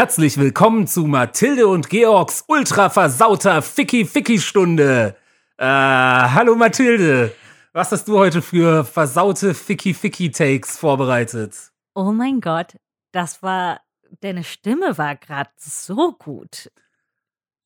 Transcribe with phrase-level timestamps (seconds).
[0.00, 5.14] herzlich willkommen zu Mathilde und Georgs ultra versauter Ficky-Ficky-Stunde.
[5.58, 7.34] Äh, hallo Mathilde,
[7.74, 11.54] was hast du heute für versaute Ficky-Ficky-Takes vorbereitet?
[11.94, 12.78] Oh mein Gott,
[13.12, 13.82] das war,
[14.22, 16.70] deine Stimme war gerade so gut.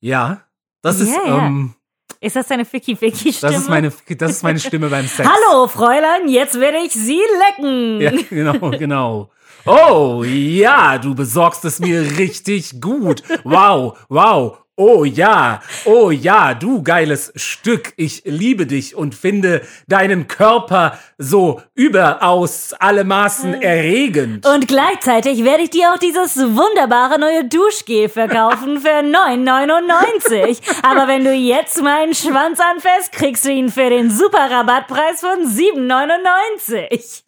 [0.01, 0.41] Ja,
[0.81, 1.45] das ist, ja.
[1.45, 1.73] ähm,
[2.19, 3.53] Ist das deine Ficky-Ficky-Stimme?
[3.53, 5.29] das ist meine, das ist meine Stimme beim Sex.
[5.29, 8.01] Hallo, Fräulein, jetzt werde ich Sie lecken.
[8.01, 9.31] Ja, genau, genau.
[9.67, 13.23] Oh, ja, du besorgst es mir richtig gut.
[13.43, 14.59] Wow, wow.
[14.77, 17.93] Oh ja, oh ja, du geiles Stück.
[17.95, 24.45] Ich liebe dich und finde deinen Körper so überaus alle Maßen erregend.
[24.45, 30.59] Und gleichzeitig werde ich dir auch dieses wunderbare neue Duschgel verkaufen für 9,99.
[30.83, 35.45] Aber wenn du jetzt meinen Schwanz anfasst, kriegst du ihn für den super Rabattpreis von
[35.47, 37.23] 7,99.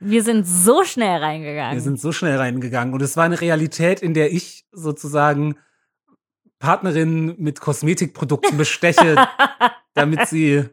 [0.00, 1.74] Wir sind so schnell reingegangen.
[1.74, 5.56] Wir sind so schnell reingegangen und es war eine Realität, in der ich sozusagen
[6.60, 9.16] Partnerinnen mit Kosmetikprodukten besteche,
[9.94, 10.64] damit sie,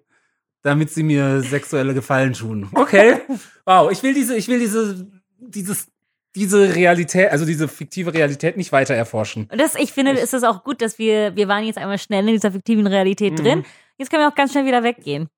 [0.62, 2.70] damit sie mir sexuelle Gefallen tun.
[2.74, 3.22] Okay.
[3.66, 5.08] Wow, ich will diese, ich will diese,
[5.40, 5.88] dieses,
[6.36, 9.48] diese Realität, also diese fiktive Realität nicht weiter erforschen.
[9.52, 11.98] Und das, ich finde, Ich- ist es auch gut, dass wir, wir waren jetzt einmal
[11.98, 13.44] schnell in dieser fiktiven Realität Mhm.
[13.44, 13.66] drin.
[13.98, 15.30] Jetzt können wir auch ganz schnell wieder weggehen.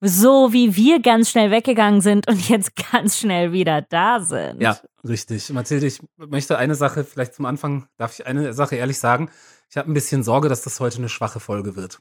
[0.00, 4.60] So wie wir ganz schnell weggegangen sind und jetzt ganz schnell wieder da sind.
[4.60, 5.50] Ja, richtig.
[5.50, 9.30] Mathilde, ich möchte eine Sache vielleicht zum Anfang, darf ich eine Sache ehrlich sagen?
[9.70, 12.00] Ich habe ein bisschen Sorge, dass das heute eine schwache Folge wird.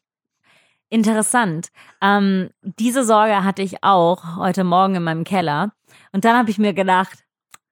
[0.90, 1.70] Interessant.
[2.02, 5.74] Ähm, diese Sorge hatte ich auch heute Morgen in meinem Keller.
[6.12, 7.24] Und dann habe ich mir gedacht,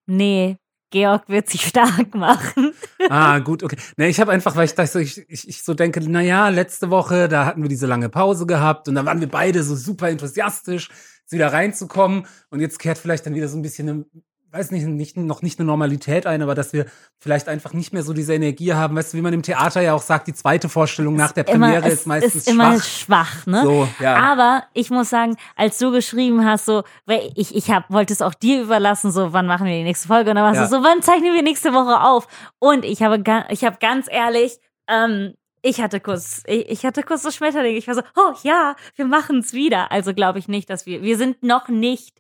[0.08, 0.58] nee,
[0.92, 2.74] Georg wird sich stark machen.
[3.10, 3.78] Ah, gut, okay.
[3.98, 6.92] Ne, ich habe einfach, weil ich, dachte, ich, ich, ich so denke, na ja, letzte
[6.92, 10.08] Woche, da hatten wir diese lange Pause gehabt und dann waren wir beide so super
[10.08, 10.90] enthusiastisch,
[11.30, 14.06] wieder reinzukommen und jetzt kehrt vielleicht dann wieder so ein bisschen,
[14.52, 16.86] weiß nicht, nicht, noch nicht eine Normalität ein, aber dass wir
[17.20, 19.94] vielleicht einfach nicht mehr so diese Energie haben, weißt du, wie man im Theater ja
[19.94, 23.46] auch sagt, die zweite Vorstellung nach der Premiere ist meistens ist immer schwach.
[23.46, 23.62] ne?
[23.64, 24.16] So, ja.
[24.18, 28.22] Aber ich muss sagen, als du geschrieben hast, so, weil ich, ich hab, wollte es
[28.22, 30.32] auch dir überlassen, so, wann machen wir die nächste Folge?
[30.32, 30.64] Und dann warst Ja.
[30.66, 32.28] du so, wann zeichnen wir nächste Woche auf?
[32.60, 34.58] Und ich habe, ich habe ganz ehrlich,
[34.88, 37.76] ähm, ich hatte kurz, ich, ich hatte kurz so Schmetterling.
[37.78, 39.92] Ich war so, oh ja, wir machen es wieder.
[39.92, 42.20] Also glaube ich nicht, dass wir, wir sind noch nicht,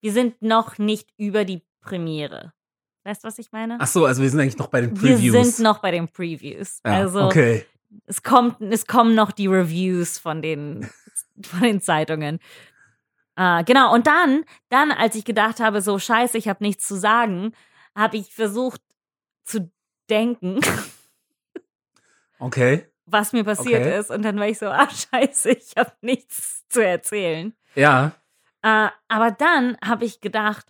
[0.00, 2.52] wir sind noch nicht über die Premiere.
[3.04, 3.78] Weißt du, was ich meine?
[3.80, 5.56] Ach so, also wir sind eigentlich noch bei den wir Previews.
[5.56, 6.80] sind noch bei den Previews.
[6.84, 7.64] ja, also okay.
[8.06, 10.88] es kommt, es kommen noch die Reviews von den,
[11.42, 12.38] von den Zeitungen.
[13.36, 16.96] Äh, genau, und dann, dann, als ich gedacht habe, so scheiße, ich habe nichts zu
[16.96, 17.52] sagen,
[17.94, 18.82] habe ich versucht
[19.44, 19.70] zu
[20.10, 20.60] denken,
[22.40, 22.86] Okay.
[23.06, 23.98] was mir passiert Okay.
[23.98, 24.10] ist.
[24.10, 27.54] Und dann war ich so, ah scheiße, ich habe nichts zu erzählen.
[27.74, 28.12] Ja.
[28.62, 30.66] Äh, aber dann habe ich gedacht,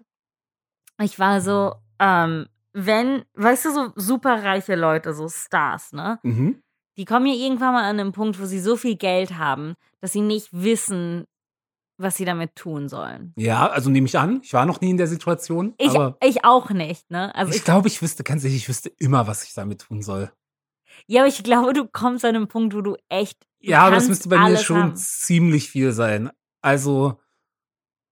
[1.05, 6.19] ich war so, ähm, wenn, weißt du, so superreiche Leute, so Stars, ne?
[6.23, 6.63] Mhm.
[6.97, 10.13] Die kommen ja irgendwann mal an einen Punkt, wo sie so viel Geld haben, dass
[10.13, 11.25] sie nicht wissen,
[11.97, 13.33] was sie damit tun sollen.
[13.37, 14.41] Ja, also nehme ich an.
[14.43, 15.75] Ich war noch nie in der Situation.
[15.79, 15.93] Ich,
[16.23, 17.35] ich auch nicht, ne?
[17.35, 20.03] Also ich ich, glaube, ich wüsste, ganz ehrlich, ich wüsste immer, was ich damit tun
[20.03, 20.31] soll.
[21.07, 23.41] ja, aber ich glaube, du kommst an einen Punkt, wo du echt.
[23.61, 24.97] Du Ja, aber das müsste bei mir schon haben.
[24.97, 26.31] ziemlich viel sein.
[26.63, 27.19] Also,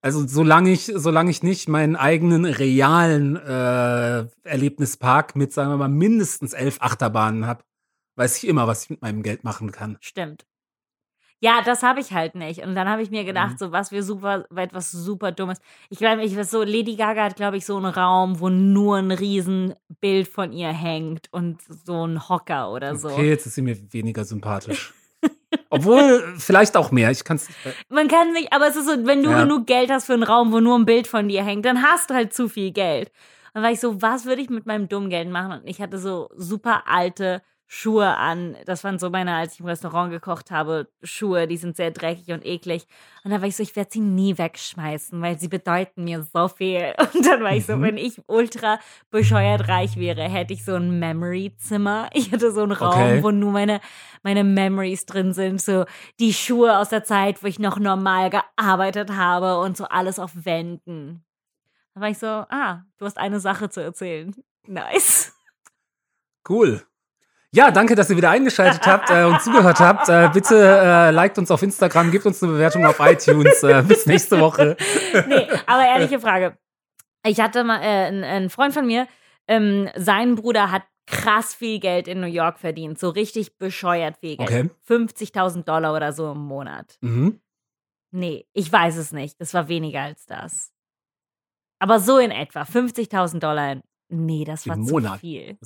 [0.06, 5.89] also solange ich, solange ich nicht meinen eigenen realen äh, Erlebnispark mit, sagen wir mal,
[5.89, 7.65] mindestens elf Achterbahnen habe,
[8.15, 9.99] weiß ich immer, was ich mit meinem Geld machen kann.
[10.00, 10.47] Stimmt.
[11.41, 12.61] Ja, das habe ich halt nicht.
[12.62, 13.59] Und dann habe ich mir gedacht, Mhm.
[13.59, 15.59] so was wir super, etwas super Dummes.
[15.91, 18.97] Ich glaube, ich weiß so, Lady Gaga hat, glaube ich, so einen Raum, wo nur
[18.99, 23.09] ein Riesenbild von ihr hängt und so ein Hocker oder so.
[23.09, 24.94] Okay, jetzt ist sie mir weniger sympathisch.
[25.71, 27.10] Obwohl, vielleicht auch mehr.
[27.10, 27.49] Ich kann es.
[27.88, 29.43] Man kann nicht, aber es ist so, wenn du Ja.
[29.43, 32.10] genug Geld hast für einen Raum, wo nur ein Bild von dir hängt, dann hast
[32.10, 33.10] du halt zu viel Geld.
[33.56, 35.61] Dann war ich so, was würde ich mit meinem dummen Geld machen?
[35.62, 38.55] Und ich hatte so super alte Schuhe an.
[38.67, 42.29] Das waren so meine, als ich im Restaurant gekocht habe, Schuhe, die sind sehr dreckig
[42.32, 42.87] und eklig.
[43.25, 46.49] Und dann war ich so, ich werde sie nie wegschmeißen, weil sie bedeuten mir so
[46.49, 46.93] viel.
[47.14, 47.82] Und dann war ich so, Mhm.
[47.82, 48.79] wenn ich ultra
[49.11, 52.11] bescheuert reich wäre, hätte ich so ein Memory-Zimmer.
[52.14, 53.23] Ich hätte so einen Raum, Okay.
[53.23, 53.81] wo nur meine,
[54.23, 55.62] meine Memories drin sind.
[55.62, 55.87] So
[56.20, 60.32] die Schuhe aus der Zeit, wo ich noch normal gearbeitet habe und so alles auf
[60.44, 61.23] Wänden.
[61.96, 64.34] Dann war ich so, ah, du hast eine Sache zu erzählen.
[64.69, 65.32] Nice.
[66.46, 66.82] Cool.
[67.52, 70.08] Ja, danke, dass ihr wieder eingeschaltet habt äh, und zugehört habt.
[70.08, 73.62] Äh, bitte äh, liked uns auf Instagram, gebt uns eine Bewertung auf iTunes.
[73.62, 74.76] Äh, bis nächste Woche.
[75.28, 76.58] Nee, aber ehrliche Frage.
[77.25, 79.06] Ich hatte mal äh, einen, einen Freund von mir,
[79.49, 82.99] ähm, sein Bruder hat krass viel Geld in New York verdient.
[82.99, 84.50] So richtig bescheuert viel Geld.
[84.50, 84.70] Okay.
[84.88, 86.99] 50.000 Dollar oder so im Monat.
[87.00, 87.40] Mhm.
[88.10, 89.40] Nee, ich weiß es nicht.
[89.40, 90.72] Das war weniger als das.
[91.78, 93.76] Aber so in etwa 50.000 Dollar.
[94.08, 95.20] Nee, das war Im zu Monat.
[95.20, 95.58] viel.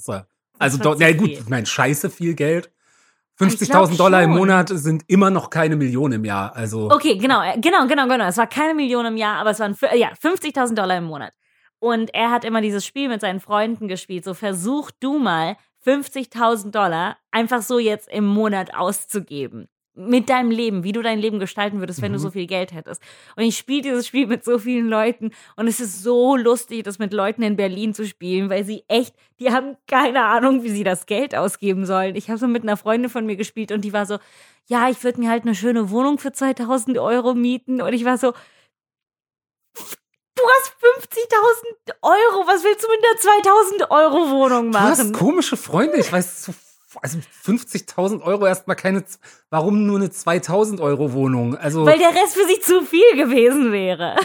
[0.59, 1.39] Also, war dort, zu na gut, viel.
[1.39, 2.71] ich meine, scheiße viel Geld.
[3.43, 4.31] Ich glaub 50.000 Dollar im.
[4.31, 6.55] Monat sind immer noch keine Million im Jahr.
[6.55, 8.27] Also, Okay, genau, äh, genau, genau, genau.
[8.27, 11.33] Es war keine Million im Jahr, aber es waren fü- ja, 50.000 Dollar im Monat.
[11.79, 14.25] Und er hat immer dieses Spiel mit seinen Freunden gespielt.
[14.25, 19.69] So versuch du mal 50.000 Dollar einfach so jetzt im Monat auszugeben.
[20.09, 22.23] Mit deinem Leben, wie du dein Leben gestalten würdest, wenn du Mhm.
[22.23, 23.03] so viel Geld hättest.
[23.37, 26.99] Und ich spiele dieses Spiel mit so vielen Leuten und es ist so lustig, das
[26.99, 30.85] mit Leuten in Berlin zu spielen, weil sie echt, die haben keine Ahnung, wie sie
[30.85, 32.17] das Geld ausgeben sollen.
[32.17, 34.19] Ich habe so mit einer Freundin von mir gespielt und die war so,
[34.67, 37.83] ja, ich würde mir halt eine schöne Wohnung für 2000 Euro mieten.
[37.83, 38.33] Und ich war so,
[40.35, 45.13] du hast 50.000 Euro, was willst du mit einer 2000 Euro Wohnung du hast machen?
[45.13, 45.97] komische Freunde.
[45.99, 46.55] Ich weiß, so,
[47.03, 49.05] also 50.000 Euro erstmal keine,
[49.51, 51.57] warum nur eine 2000 Euro Wohnung?
[51.57, 54.17] Also, Weil der Rest für sich zu viel gewesen wäre.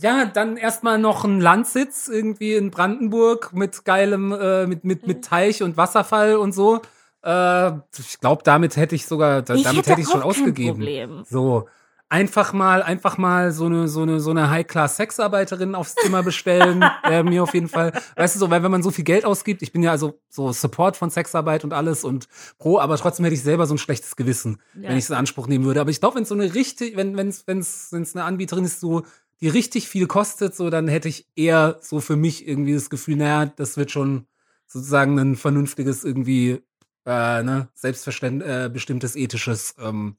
[0.00, 5.08] ja, dann erstmal noch ein Landsitz irgendwie in Brandenburg mit geilem, äh, mit, mit, Mhm.
[5.08, 6.80] mit Teich und Wasserfall und so.
[7.22, 7.68] Äh,
[7.98, 10.76] ich glaube, damit hätte ich sogar, da- Ich damit hätte hätte ich schon ausgegeben.
[10.78, 11.24] Problem.
[11.28, 11.66] So.
[12.10, 17.22] Einfach mal, einfach mal so eine, so eine, so eine High-Class-Sexarbeiterin aufs Zimmer bestellen, äh,
[17.22, 17.92] mir auf jeden Fall.
[18.14, 20.52] Weißt du so, weil wenn man so viel Geld ausgibt, ich bin ja also so
[20.52, 22.28] Support von Sexarbeit und alles und
[22.58, 24.90] pro, aber trotzdem hätte ich selber so ein schlechtes Gewissen, Ja.
[24.90, 25.80] wenn ich es in Anspruch nehmen würde.
[25.80, 29.02] Aber ich glaube, wenn so eine richtig, wenn, wenn's, wenn's, wenn's eine Anbieterin ist, so,
[29.40, 33.16] die richtig viel kostet, so, dann hätte ich eher so für mich irgendwie das Gefühl,
[33.16, 34.26] naja, das wird schon
[34.66, 36.62] sozusagen ein vernünftiges irgendwie,
[37.06, 40.16] äh, ne, selbstverständ, äh, bestimmtes ethisches, ähm,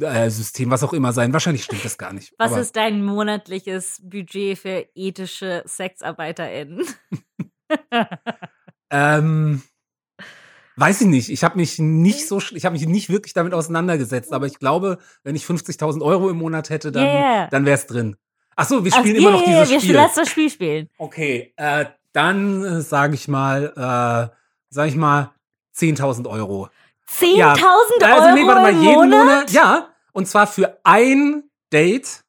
[0.00, 1.32] äh, System, was auch immer sein.
[1.32, 2.32] Wahrscheinlich stimmt das gar nicht.
[2.38, 6.84] Was ist dein monatliches Budget für ethische SexarbeiterInnen?
[8.90, 9.62] Ähm,
[10.76, 11.30] weiß ich nicht.
[11.30, 14.32] Ich habe mich nicht so, sch- ich habe mich nicht wirklich damit auseinandergesetzt.
[14.32, 17.46] Aber ich glaube, wenn ich 50.000 Euro im Monat hätte, dann, Yeah.
[17.48, 18.16] dann wäre es drin.
[18.54, 19.94] Ach so, wir Ach, spielen ja, immer noch ja, dieses wir Spiel.
[19.94, 20.90] Lass das Spiel spielen.
[20.98, 24.36] Okay, äh, dann äh, sage ich mal, äh,
[24.68, 25.32] sage ich mal
[25.74, 26.68] 10.000 Euro.
[27.20, 29.24] 10.000 Ja, Euro also nee, warte mal, im jeden Monat?
[29.26, 29.50] Monat?
[29.52, 32.24] Ja, und zwar für ein Date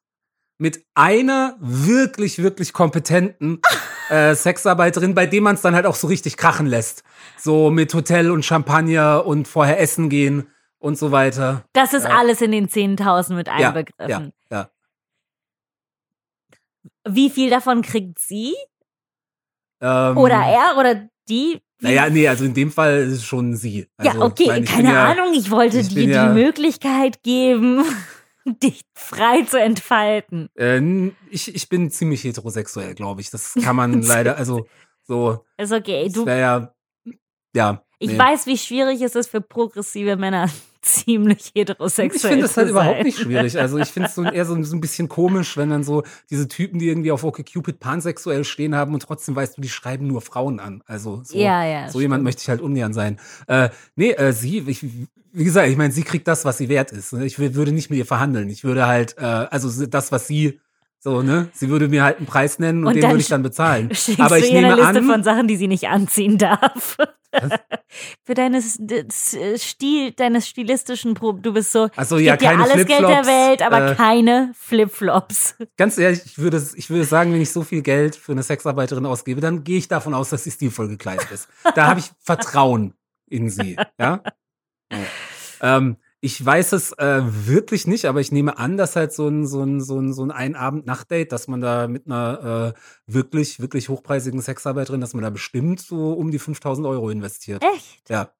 [0.58, 3.60] mit einer wirklich, wirklich kompetenten
[4.08, 7.02] äh, Sexarbeiterin, bei dem man es dann halt auch so richtig krachen lässt.
[7.38, 10.48] So mit Hotel und Champagner und vorher essen gehen
[10.78, 11.64] und so weiter.
[11.72, 12.16] Das ist Ja.
[12.18, 14.32] alles in den 10.000 mit Ja, ja, einbegriffen.
[14.50, 14.70] ja.
[17.06, 18.54] Wie viel davon kriegt sie?
[19.80, 20.76] Ähm, Oder er?
[20.78, 21.60] Oder die?
[21.80, 23.86] Naja, nee, also in dem Fall ist es schon sie.
[23.96, 25.34] Also, ja, okay, ich meine, ich keine ja, Ahnung.
[25.34, 27.84] Ich wollte ich dir die ja- Möglichkeit geben,
[28.62, 30.48] dich frei zu entfalten.
[30.56, 30.80] Äh,
[31.30, 33.30] ich, ich bin ziemlich heterosexuell, glaube ich.
[33.30, 34.66] Das kann man leider, also
[35.02, 36.08] so, Ist okay.
[36.08, 36.72] Du, ja,
[37.54, 37.82] ja.
[37.98, 38.18] ich nee.
[38.18, 40.48] weiß, wie schwierig es ist für progressive Männer,
[40.84, 43.06] ziemlich heterosexuell Ich finde das halt zu überhaupt sein.
[43.06, 43.58] nicht schwierig.
[43.58, 46.46] Also ich finde es so eher so, so ein bisschen komisch, wenn dann so diese
[46.48, 50.20] Typen, die irgendwie auf OkCupid pansexuell stehen haben und trotzdem weißt du, die schreiben nur
[50.20, 50.82] Frauen an.
[50.86, 51.88] Also so, Ja, ja.
[51.90, 53.18] so jemand möchte ich halt ungern sein.
[53.46, 54.84] Äh, nee, äh, sie, ich,
[55.32, 57.12] wie gesagt, ich meine, sie kriegt das, was sie wert ist.
[57.12, 57.24] ne?
[57.26, 58.48] Ich wür- würde nicht mit ihr verhandeln.
[58.48, 60.60] Ich würde halt, äh, also das, was sie
[61.00, 61.48] so, ne?
[61.52, 63.90] Sie würde mir halt einen Preis nennen und, Und den würde ich dann bezahlen.
[64.18, 66.96] Aber ich nehme Liste an, von Sachen, die sie nicht anziehen darf.
[68.24, 71.42] Für deines das Stil, deines stilistischen Prob.
[71.42, 73.62] Du bist so, Ach so, ich ja, geb dir keine alles Geld der Flipflops, Welt,
[73.62, 75.56] aber äh, keine Flipflops.
[75.76, 79.06] ganz ehrlich, ich würde, ich würde sagen, wenn ich so viel Geld für eine Sexarbeiterin
[79.06, 81.48] ausgebe, dann gehe ich davon aus, dass sie stilvoll gekleidet ist.
[81.74, 82.94] Da habe ich Vertrauen
[83.28, 83.76] in sie.
[83.98, 84.22] Ja.
[84.92, 84.98] ja.
[85.60, 89.46] Ähm, ich weiß es äh, wirklich nicht, aber ich nehme an, dass halt so ein
[89.46, 93.90] so ein so ein so ein Ein-Abend-Nacht-Date, dass man da mit einer äh, wirklich wirklich
[93.90, 97.62] hochpreisigen Sexarbeiterin, dass man da bestimmt so um die 5000 Euro investiert.
[97.62, 98.08] Echt?
[98.08, 98.32] Ja,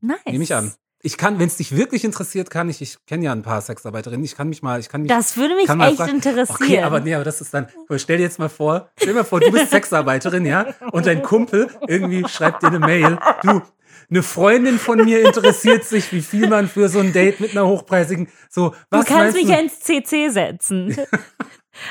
[0.00, 0.18] Nice.
[0.26, 0.72] nehme ich an.
[1.06, 4.24] Ich kann, wenn es dich wirklich interessiert, kann ich, ich kenne ja ein paar Sexarbeiterinnen,
[4.24, 6.10] ich kann mich mal, ich kann mich Das würde mich echt fragen.
[6.16, 6.48] interessieren.
[6.60, 9.24] Okay, aber nee, aber das ist dann, stell dir jetzt mal vor, stell dir mal
[9.24, 13.62] vor, du bist Sexarbeiterin, ja, und dein Kumpel irgendwie schreibt dir eine Mail, du,
[14.10, 17.66] eine Freundin von mir interessiert sich, wie viel man für so ein Date mit einer
[17.68, 19.52] hochpreisigen, so, du was kannst meinst mich du?
[19.52, 20.96] ja ins CC setzen.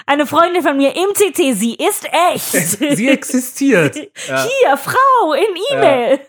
[0.08, 2.52] Eine Freundin von mir im CC, sie ist echt.
[2.98, 3.96] Sie existiert.
[4.28, 4.44] Ja.
[4.44, 6.20] Hier, Frau, in E-Mail.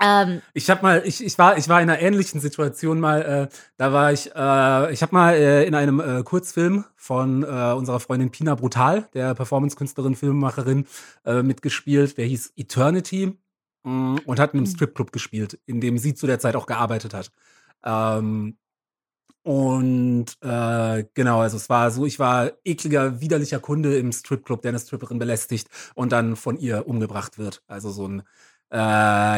[0.00, 3.22] Ähm, Ich habe mal, ich, ich war, ich war in einer ähnlichen Situation mal.
[3.52, 7.46] Äh, da war ich, äh, ich habe mal äh, in einem äh, Kurzfilm von äh,
[7.74, 10.86] unserer Freundin Pina Brutal, der Performance-Künstlerin, Filmemacherin,
[11.24, 12.16] äh, mitgespielt.
[12.18, 13.38] Der hieß Eternity
[13.84, 14.70] mh, und hat in einem Mhm.
[14.70, 17.30] Stripclub gespielt, in dem sie zu der Zeit auch gearbeitet hat.
[17.84, 18.56] Ähm,
[19.42, 24.70] und äh, genau, also es war so, ich war ekliger, widerlicher Kunde im Stripclub, der
[24.70, 27.62] eine Stripperin belästigt und dann von ihr umgebracht wird.
[27.66, 28.22] Also so ein
[28.72, 28.76] äh,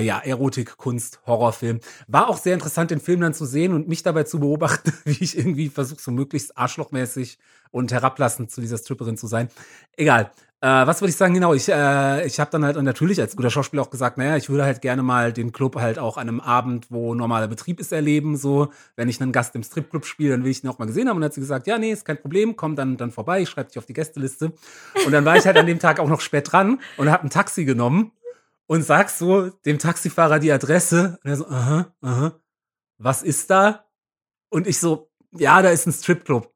[0.04, 1.80] ja, Erotik, Kunst, Horrorfilm.
[2.08, 5.22] War auch sehr interessant, den Film dann zu sehen und mich dabei zu beobachten, wie
[5.22, 7.38] ich irgendwie versuche, so möglichst arschlochmäßig
[7.70, 9.48] und herablassend zu dieser Stripperin zu sein.
[9.96, 10.30] Egal.
[10.62, 11.32] Äh, was würde ich sagen?
[11.32, 14.50] Genau, ich, äh, ich habe dann halt natürlich als guter Schauspieler auch gesagt, naja, ich
[14.50, 17.92] würde halt gerne mal den Club halt auch an einem Abend, wo normaler Betrieb ist,
[17.92, 18.36] erleben.
[18.36, 21.08] So, wenn ich einen Gast im Stripclub spiele, dann will ich ihn auch mal gesehen
[21.08, 21.16] haben.
[21.16, 23.48] Und dann hat sie gesagt, ja, nee, ist kein Problem, komm dann, dann vorbei, ich
[23.48, 24.52] schreibe dich auf die Gästeliste.
[25.06, 27.30] Und dann war ich halt an dem Tag auch noch spät dran und habe ein
[27.30, 28.12] Taxi genommen
[28.70, 31.18] und sag so dem Taxifahrer die Adresse.
[31.24, 32.40] Und er so, aha, aha,
[32.98, 33.84] was ist da?
[34.48, 36.54] Und ich so, ja, da ist ein Stripclub.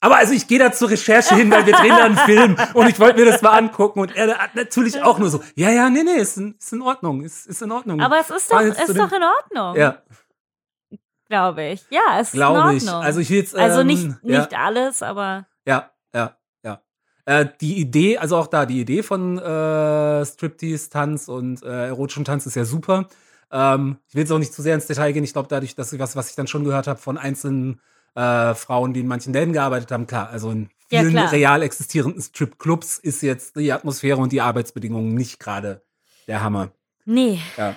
[0.00, 2.88] Aber also ich gehe da zur Recherche hin, weil wir drehen da einen Film und
[2.90, 5.88] ich wollte mir das mal angucken und er hat natürlich auch nur so, ja, ja,
[5.88, 8.02] nee, nee, ist in, ist in Ordnung, ist, ist in Ordnung.
[8.02, 9.76] Aber es ist doch, ist doch in Ordnung.
[9.76, 10.02] Ja.
[11.26, 11.86] Glaube ich.
[11.88, 13.00] Ja, es ist Glaube in Ordnung.
[13.00, 13.06] ich.
[13.06, 15.90] Also ich will jetzt, also nicht, ähm, nicht ja, alles, aber ja.
[17.30, 22.44] Äh, die Idee, also auch da, die Idee von äh, Striptease-Tanz und äh, erotischem Tanz
[22.44, 23.06] ist ja super.
[23.52, 25.22] Ähm, ich will jetzt auch nicht zu sehr ins Detail gehen.
[25.22, 27.80] Ich glaube, dadurch, dass ich was, was ich dann schon gehört habe von einzelnen
[28.16, 31.30] äh, Frauen, die in manchen Läden gearbeitet haben, klar, also in Ja, vielen klar.
[31.30, 35.82] real existierenden Stripclubs ist jetzt die Atmosphäre und die Arbeitsbedingungen nicht gerade
[36.26, 36.72] der Hammer.
[37.04, 37.38] nee.
[37.56, 37.76] Ja.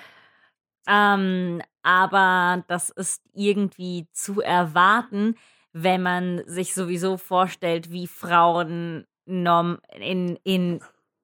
[0.87, 5.35] Ähm, aber das ist irgendwie zu erwarten,
[5.73, 10.81] wenn man sich sowieso vorstellt, wie Frauen norm in, in,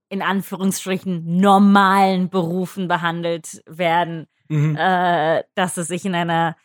[0.09, 4.75] in Anführungsstrichen normalen Berufen behandelt werden, Mhm.
[4.77, 6.57] äh, dass es sich in einer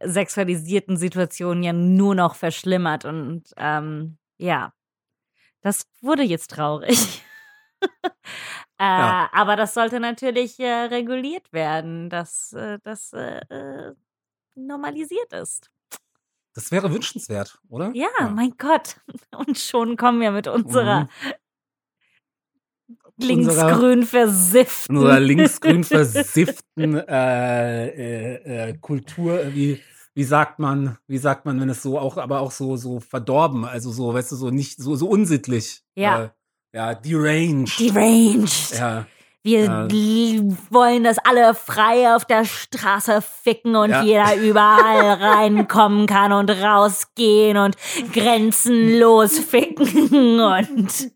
[0.00, 3.04] sexualisierten Situation ja nur noch verschlimmert.
[3.04, 4.72] Und ähm, ja,
[5.62, 7.22] das wurde jetzt traurig.
[8.78, 9.28] äh, Ja.
[9.32, 13.94] Aber das sollte natürlich äh, reguliert werden, dass äh, das äh, äh,
[14.54, 15.70] normalisiert ist.
[16.54, 17.90] Das wäre wünschenswert, oder?
[17.94, 19.00] Ja, mein Gott.
[19.36, 21.08] Und schon kommen wir mit unserer
[23.16, 24.96] linksgrün versifften.
[24.96, 29.80] unserer linksgrün versifften äh, äh, äh, Kultur, äh, wie,
[30.14, 33.64] wie sagt man, wie sagt man, wenn es so auch, aber auch so, so verdorben,
[33.64, 35.82] also so, weißt du, so nicht, so, so unsittlich.
[35.96, 36.24] Ja.
[36.24, 36.30] Äh,
[36.72, 37.78] ja, deranged.
[37.78, 38.72] Deranged.
[38.76, 39.06] ja,
[39.44, 39.88] Wir Ja.
[40.70, 44.02] wollen, dass alle frei auf der Straße ficken und Ja.
[44.02, 47.76] jeder überall reinkommen kann und rausgehen und
[48.12, 51.10] grenzenlos ficken und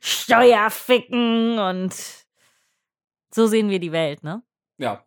[0.00, 1.94] Steuer ficken und
[3.34, 4.42] so sehen wir die Welt, ne?
[4.78, 5.04] ja.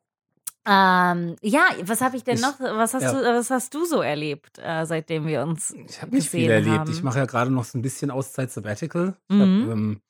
[0.68, 2.60] Ähm, ja, was habe ich denn Ich- noch?
[2.60, 3.12] Was hast ja.
[3.14, 6.80] du, was hast du so erlebt, äh, seitdem wir uns Ich habe nicht viel erlebt.
[6.80, 6.92] haben?
[6.92, 9.16] Ich mache ja gerade noch so ein bisschen Auszeit Sabbatical.
[9.30, 9.42] Ich Mhm.
[9.62, 10.02] habe ähm,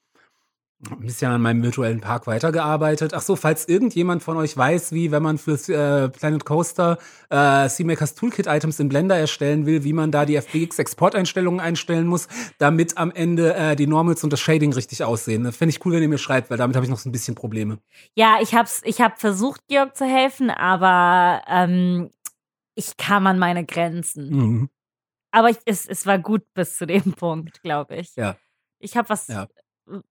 [0.92, 3.14] ein bisschen an meinem virtuellen Park weitergearbeitet.
[3.14, 6.98] Ach so, falls irgendjemand von euch weiß, wie, wenn man fürs äh, Planet Coaster
[7.30, 12.08] äh, CMakers Toolkit Items in Blender erstellen will, wie man da die FBX Exporteinstellungen einstellen
[12.08, 12.28] muss,
[12.58, 15.44] damit am Ende äh, die Normals und das Shading richtig aussehen.
[15.44, 17.12] Das fände ich cool, wenn ihr mir schreibt, weil damit habe ich noch so ein
[17.12, 17.80] bisschen Probleme.
[18.16, 22.10] Ja, ich hab's, ich hab versucht, Georg zu helfen, aber ähm,
[22.76, 24.30] ich kam an meine Grenzen.
[24.30, 24.70] Mhm.
[25.32, 28.16] Aber ich, es, es war gut bis zu dem Punkt, glaube ich.
[28.16, 28.38] Ja.
[28.80, 29.48] Ich habe was Ja.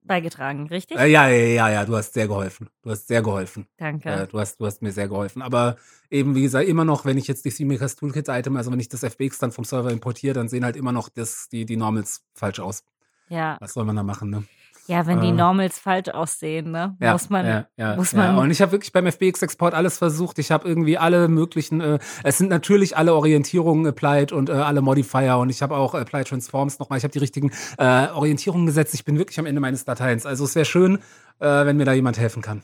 [0.03, 0.99] Beigetragen, richtig?
[0.99, 2.69] Äh, ja, ja, ja, ja, du hast sehr geholfen.
[2.83, 3.67] Du hast sehr geholfen.
[3.77, 4.09] Danke.
[4.09, 5.43] Äh, du, hast, du hast mir sehr geholfen.
[5.43, 5.77] Aber
[6.11, 8.89] eben, wie gesagt, immer noch, wenn ich jetzt die CMakers Toolkit Item, also wenn ich
[8.89, 12.23] das FBX dann vom Server importiere, dann sehen halt immer noch das, die, die Normals
[12.35, 12.85] falsch aus.
[13.29, 13.57] ja.
[13.61, 14.45] Was soll man da machen, ne?
[14.87, 16.97] Ja, wenn die äh, Normals falsch aussehen, ne?
[17.01, 17.47] Ja, muss man.
[17.47, 18.19] ja, ja, muss ja.
[18.33, 20.39] man- Und ich habe wirklich beim FBX-Export alles versucht.
[20.39, 24.81] Ich habe irgendwie alle möglichen, äh, es sind natürlich alle Orientierungen applied und äh, alle
[24.83, 26.99] Modifier und ich habe auch Apply Transforms nochmal.
[26.99, 28.95] Ich habe die richtigen äh, Orientierungen gesetzt.
[28.95, 30.27] Ich bin wirklich am Ende meines Dateins.
[30.27, 30.97] Also es wäre schön,
[31.41, 32.63] äh, wenn mir da jemand helfen kann.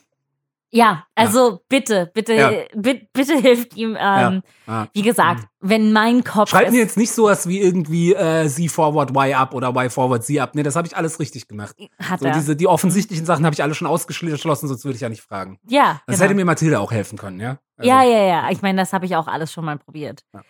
[0.72, 2.50] Ja, also bitte, bitte, Ja.
[2.76, 3.96] bitte, bitte hilft ihm.
[3.98, 4.86] Ähm, Ja.
[4.92, 6.50] Wie gesagt, wenn mein Kopf.
[6.50, 10.22] Schreibt mir jetzt nicht sowas wie irgendwie äh, Sie forward Y up oder Y forward
[10.24, 10.54] Sie up.
[10.54, 11.74] Nee, das habe ich alles richtig gemacht.
[11.98, 12.32] hat So er.
[12.34, 15.58] diese die offensichtlichen Sachen habe ich alle schon ausgeschlossen, sonst würde ich ja nicht fragen.
[15.68, 16.24] ja, Das genau.
[16.26, 17.58] hätte mir Mathilde auch helfen können, ja?
[17.76, 18.50] Also, Ja, ja, ja.
[18.50, 20.22] Ich meine, das habe ich auch alles schon mal probiert.
[20.32, 20.42] Ja.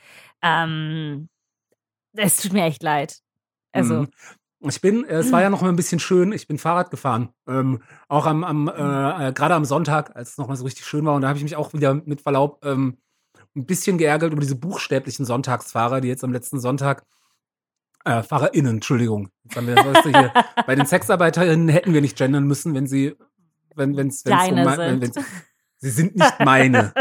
[0.42, 1.30] Ähm,
[2.14, 3.20] es tut mir echt leid.
[3.72, 4.08] Also, Mhm.
[4.68, 7.30] Ich bin, äh, es war ja noch mal ein bisschen schön, ich bin Fahrrad gefahren.
[7.48, 10.84] Ähm, auch am, am äh, äh, gerade am Sonntag, als es noch mal so richtig
[10.84, 11.14] schön war.
[11.14, 12.98] Und da habe ich mich auch wieder mit Verlaub ähm,
[13.56, 17.04] ein bisschen geärgert über diese buchstäblichen Sonntagsfahrer, die jetzt am letzten Sonntag
[18.04, 19.30] äh, FahrerInnen, Entschuldigung.
[19.44, 20.32] Wir,
[20.66, 23.14] bei den Sexarbeiterinnen hätten wir nicht gendern müssen, wenn sie,
[23.76, 25.16] wenn wenn's, wenn's Deine mein- sind.
[25.16, 25.26] wenn's-
[25.78, 26.92] sie sind nicht meine.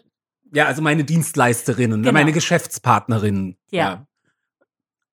[0.52, 2.12] ja, also meine Dienstleisterinnen, Genau.
[2.12, 3.56] meine Geschäftspartnerinnen.
[3.70, 4.06] Ja.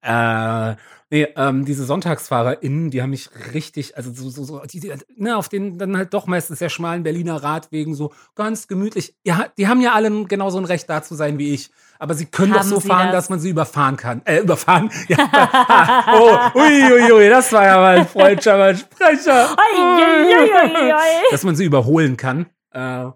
[0.02, 0.76] Äh,
[1.12, 5.38] nee, ähm, diese SonntagsfahrerInnen, die haben mich richtig, also so, so, so die, die, ne,
[5.38, 9.16] auf den dann halt doch meistens sehr schmalen Berliner Radwegen so ganz gemütlich.
[9.24, 11.70] Ja, die haben ja alle genauso ein Recht da zu sein wie ich.
[12.00, 13.26] Aber sie können Haben doch so sie fahren, das?
[13.26, 14.22] dass man sie überfahren kann.
[14.26, 14.90] Äh, überfahren?
[15.08, 15.18] Ja.
[16.54, 19.56] oh, ui, ui, ui, das war ja mal ein freundlicher Sprecher.
[21.32, 22.48] Dass man sie überholen kann.
[22.72, 23.12] Äh,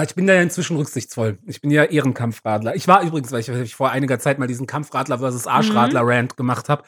[0.00, 1.38] ich bin da ja inzwischen rücksichtsvoll.
[1.46, 2.74] Ich bin ja Ehrenkampfradler.
[2.74, 6.36] Ich war übrigens, weil ich, weil ich vor einiger Zeit mal diesen Kampfradler versus Arschradler-Rant
[6.36, 6.84] gemacht habe.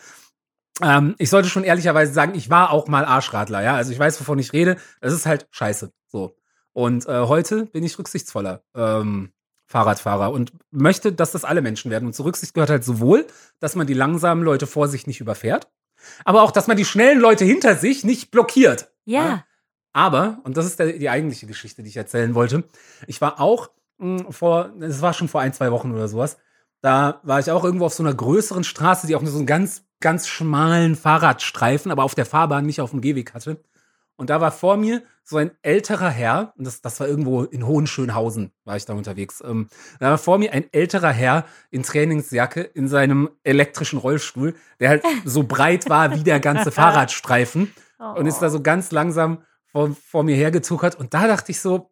[0.81, 3.75] Ähm, ich sollte schon ehrlicherweise sagen, ich war auch mal Arschradler, ja.
[3.75, 4.77] Also ich weiß, wovon ich rede.
[5.01, 5.93] Es ist halt scheiße.
[6.07, 6.37] So.
[6.73, 9.33] Und äh, heute bin ich rücksichtsvoller ähm,
[9.67, 12.07] Fahrradfahrer und möchte, dass das alle Menschen werden.
[12.07, 13.27] Und zur Rücksicht gehört halt sowohl,
[13.61, 15.69] dass man die langsamen Leute vor sich nicht überfährt,
[16.25, 18.93] aber auch, dass man die schnellen Leute hinter sich nicht blockiert.
[19.05, 19.45] Ja.
[19.95, 22.65] Aber, und das ist der, die eigentliche Geschichte, die ich erzählen wollte,
[23.07, 26.37] ich war auch mh, vor, es war schon vor ein, zwei Wochen oder sowas,
[26.83, 29.47] da war ich auch irgendwo auf so einer größeren Straße, die auch nur so einen
[29.47, 33.63] ganz, ganz schmalen Fahrradstreifen, aber auf der Fahrbahn, nicht auf dem Gehweg hatte.
[34.17, 37.67] Und da war vor mir so ein älterer Herr, und das, das war irgendwo in
[37.67, 39.43] Hohenschönhausen, war ich da unterwegs.
[39.47, 39.69] Ähm,
[40.01, 45.05] da war vor mir ein älterer Herr in Trainingsjacke in seinem elektrischen Rollstuhl, der halt
[45.25, 47.73] so breit war wie der ganze Fahrradstreifen
[48.17, 49.39] und ist da so ganz langsam
[49.75, 50.95] vor, vor mir hergezuckert.
[50.95, 51.91] Und da dachte ich so,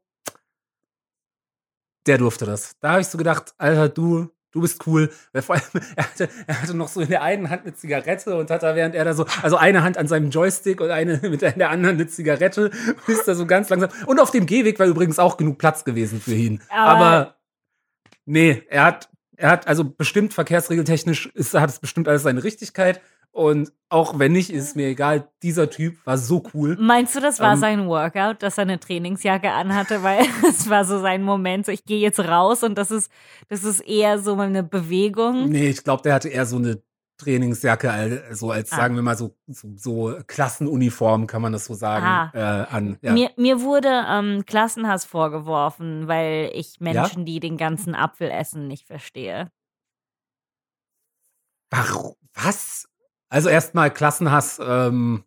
[2.07, 2.77] der durfte das.
[2.81, 5.13] Da habe ich so gedacht, Alter, du, du bist cool.
[5.33, 5.65] Weil vor allem,
[5.97, 8.75] er hatte, er hatte noch so in der einen Hand eine Zigarette und hat da,
[8.77, 11.97] während er da so, also eine Hand an seinem Joystick und eine mit der, anderen
[11.97, 12.71] eine Zigarette,
[13.09, 13.91] ist da so ganz langsam.
[14.07, 16.63] Und auf dem Gehweg war übrigens auch genug Platz gewesen für ihn.
[16.71, 17.37] Aber- Aber,
[18.25, 23.01] nee, er hat, er hat, also bestimmt verkehrsregeltechnisch ist, hat es bestimmt alles seine Richtigkeit.
[23.35, 25.29] Und auch wenn nicht, ist es mir egal.
[25.43, 26.77] Dieser Typ war so cool.
[26.79, 30.03] Meinst du, das war Ähm, sein Workout, dass er eine Trainingsjacke anhatte?
[30.03, 33.11] Weil es war so sein Moment, so ich gehe jetzt raus und das ist,
[33.49, 35.49] das ist eher so eine Bewegung.
[35.49, 36.83] Nee, ich glaube, der hatte eher so eine
[37.19, 38.77] Trainingsjacke, al- so als, Ah.
[38.77, 42.31] sagen wir mal, so, so, so Klassenuniform, kann man das so sagen, Ah.
[42.35, 42.99] äh, an.
[43.01, 43.13] Ja.
[43.13, 48.87] Mir, mir wurde ähm, Klassenhass vorgeworfen, weil ich Menschen, die den ganzen Apfel essen, nicht
[48.87, 49.51] verstehe.
[51.71, 52.15] Warum?
[52.35, 52.82] Was?
[53.33, 55.25] Also erstmal Klassenhass, ähm,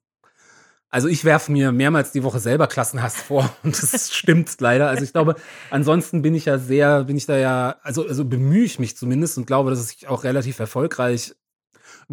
[0.92, 4.90] also ich werfe mir mehrmals die Woche selber Klassenhass vor und das stimmt leider.
[4.90, 5.34] Also ich glaube,
[5.72, 9.40] ansonsten bin ich ja sehr, bin ich da ja, also, also bemühe ich mich zumindest
[9.40, 11.34] und glaube, dass ich auch relativ erfolgreich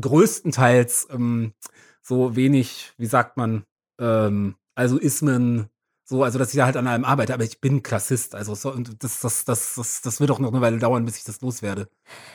[0.00, 1.52] größtenteils ähm,
[2.00, 3.64] so wenig, wie sagt man,
[4.00, 5.68] ähm, also Ismen,
[6.12, 8.70] so, also dass ich da halt an allem arbeite, aber ich bin Klassist, also so,
[8.70, 11.40] und das, das, das, das, das wird auch noch eine Weile dauern, bis ich das
[11.40, 11.88] loswerde.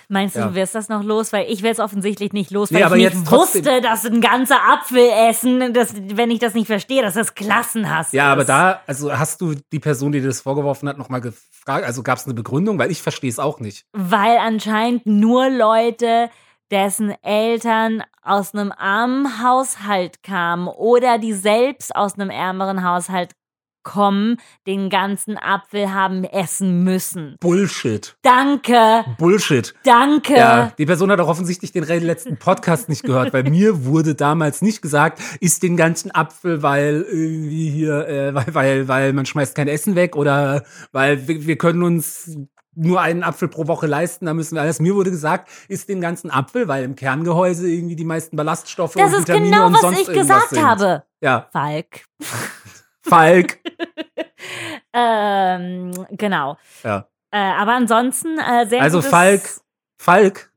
[0.09, 0.47] Meinst du, Ja.
[0.47, 1.31] du wirst das noch los?
[1.31, 4.05] Weil ich werde es offensichtlich nicht los, Nee, weil aber ich nicht trotzdem- wusste, dass
[4.05, 8.33] ein ganzer Apfel essen, dass, wenn ich das nicht verstehe, dass das Klassenhass Ja, ist.
[8.33, 12.01] aber da, also hast du die Person, die dir das vorgeworfen hat, nochmal gefragt, also
[12.01, 13.85] gab es eine Begründung, weil ich verstehe es auch nicht.
[13.93, 16.29] Weil anscheinend nur Leute,
[16.69, 23.31] dessen Eltern aus einem armen Haushalt kamen oder die selbst aus einem ärmeren Haushalt
[23.87, 24.35] kommen,
[24.67, 27.37] den ganzen Apfel haben essen müssen.
[27.39, 28.17] Bullshit.
[28.21, 29.73] Danke, Bullshit.
[29.85, 30.35] danke.
[30.35, 34.61] Ja, die Person hat auch offensichtlich den letzten Podcast nicht gehört, weil mir wurde damals
[34.61, 39.55] nicht gesagt, isst den ganzen Apfel, weil irgendwie hier, äh, weil, weil, weil man schmeißt
[39.55, 42.37] kein Essen weg oder weil wir, wir können uns
[42.75, 44.79] nur einen Apfel pro Woche leisten, da müssen wir alles.
[44.81, 49.13] Mir wurde gesagt, isst den ganzen Apfel, weil im Kerngehäuse irgendwie die meisten Ballaststoffe Das
[49.13, 50.65] und ist Vitamine genau, und was sonst ich irgendwas gesagt sind.
[50.65, 51.03] habe.
[51.21, 52.01] Ja, Falk.
[53.09, 53.59] Falk.
[54.93, 56.57] Ähm, genau.
[56.83, 57.07] Ja.
[57.31, 59.41] Äh, aber ansonsten äh, sehr Also Falk,
[59.97, 60.51] Falk,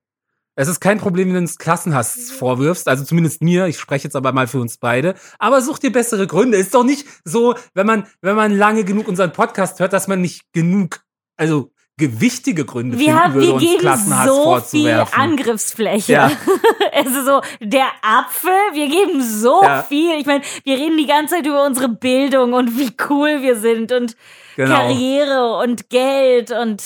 [0.54, 4.16] es ist kein Problem, wenn du uns Klassenhass vorwirfst, also zumindest mir, ich spreche jetzt
[4.16, 6.58] aber mal für uns beide, aber such dir bessere Gründe.
[6.58, 10.20] Ist doch nicht so, wenn man, wenn man lange genug unseren Podcast hört, dass man
[10.20, 11.00] nicht genug,
[11.36, 15.20] also gewichtige Gründe Wir, finden haben, würde, wir uns geben Klassenhass so viel vorzuwerfen.
[15.20, 16.12] Angriffsfläche.
[16.12, 16.30] Ja.
[16.92, 19.84] Also so, der Apfel, wir geben so Ja.
[19.84, 20.18] viel.
[20.18, 23.92] Ich meine, wir reden die ganze Zeit über unsere Bildung und wie cool wir sind
[23.92, 24.16] und
[24.56, 24.74] Genau.
[24.74, 26.82] Karriere und Geld und,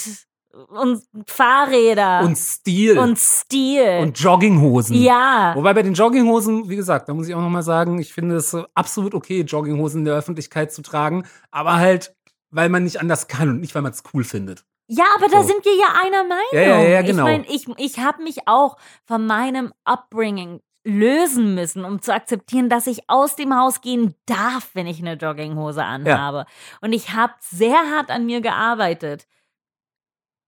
[0.68, 2.98] und Fahrräder Und Stil.
[2.98, 3.98] und Stil.
[4.02, 4.94] und Jogginghosen.
[4.94, 5.52] ja.
[5.56, 8.50] Wobei bei den Jogginghosen, wie gesagt, da muss ich auch nochmal sagen, ich finde es
[8.50, 12.14] so absolut okay, Jogginghosen in der Öffentlichkeit zu tragen, aber halt,
[12.50, 14.64] weil man nicht anders kann und nicht, weil man es cool findet.
[14.86, 15.48] Ja, aber da So.
[15.48, 16.44] sind wir ja einer Meinung.
[16.52, 17.26] Ja, ja, ja, genau.
[17.26, 22.68] Ich meine, ich, ich habe mich auch von meinem Upbringing lösen müssen, um zu akzeptieren,
[22.68, 26.44] dass ich aus dem Haus gehen darf, wenn ich eine Jogginghose anhabe.
[26.82, 29.26] Und ich habe sehr hart an mir gearbeitet.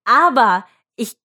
[0.05, 1.17] Aber ich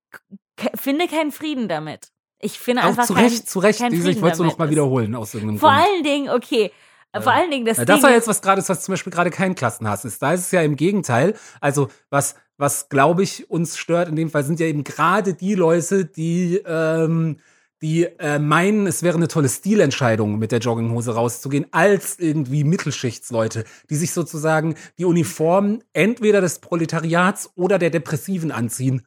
[0.76, 2.08] finde keinen Frieden damit.
[2.40, 3.78] Ich finde Auch einfach zu kein, Recht, zu Recht.
[3.78, 5.82] kein ich wollte es noch mal wiederholen aus irgendeinem Vor Grund.
[5.82, 6.72] allen Dingen, okay,
[7.20, 9.30] Vor allen Dingen das Ja, Ding das war jetzt was gerade was zum Beispiel gerade
[9.30, 10.22] kein Klassenhass ist.
[10.22, 11.34] Da ist es ja im Gegenteil.
[11.60, 15.54] Also was, was glaube ich uns stört in dem Fall sind ja eben gerade die
[15.54, 17.36] Leute, die ähm,
[17.82, 23.64] die äh, meinen, es wäre eine tolle Stilentscheidung, mit der Jogginghose rauszugehen, als irgendwie Mittelschichtsleute,
[23.90, 29.04] die sich sozusagen die Uniform entweder des Proletariats oder der Depressiven anziehen.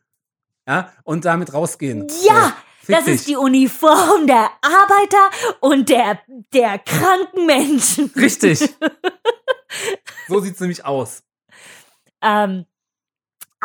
[0.67, 2.07] Ja, und damit rausgehen.
[2.27, 2.53] Ja,
[2.85, 3.33] fick das ist dich.
[3.33, 6.19] die Uniform der Arbeiter und der,
[6.53, 8.11] der kranken Menschen.
[8.15, 8.59] Richtig.
[10.27, 11.23] so sieht's nämlich aus.
[12.21, 12.65] Ähm,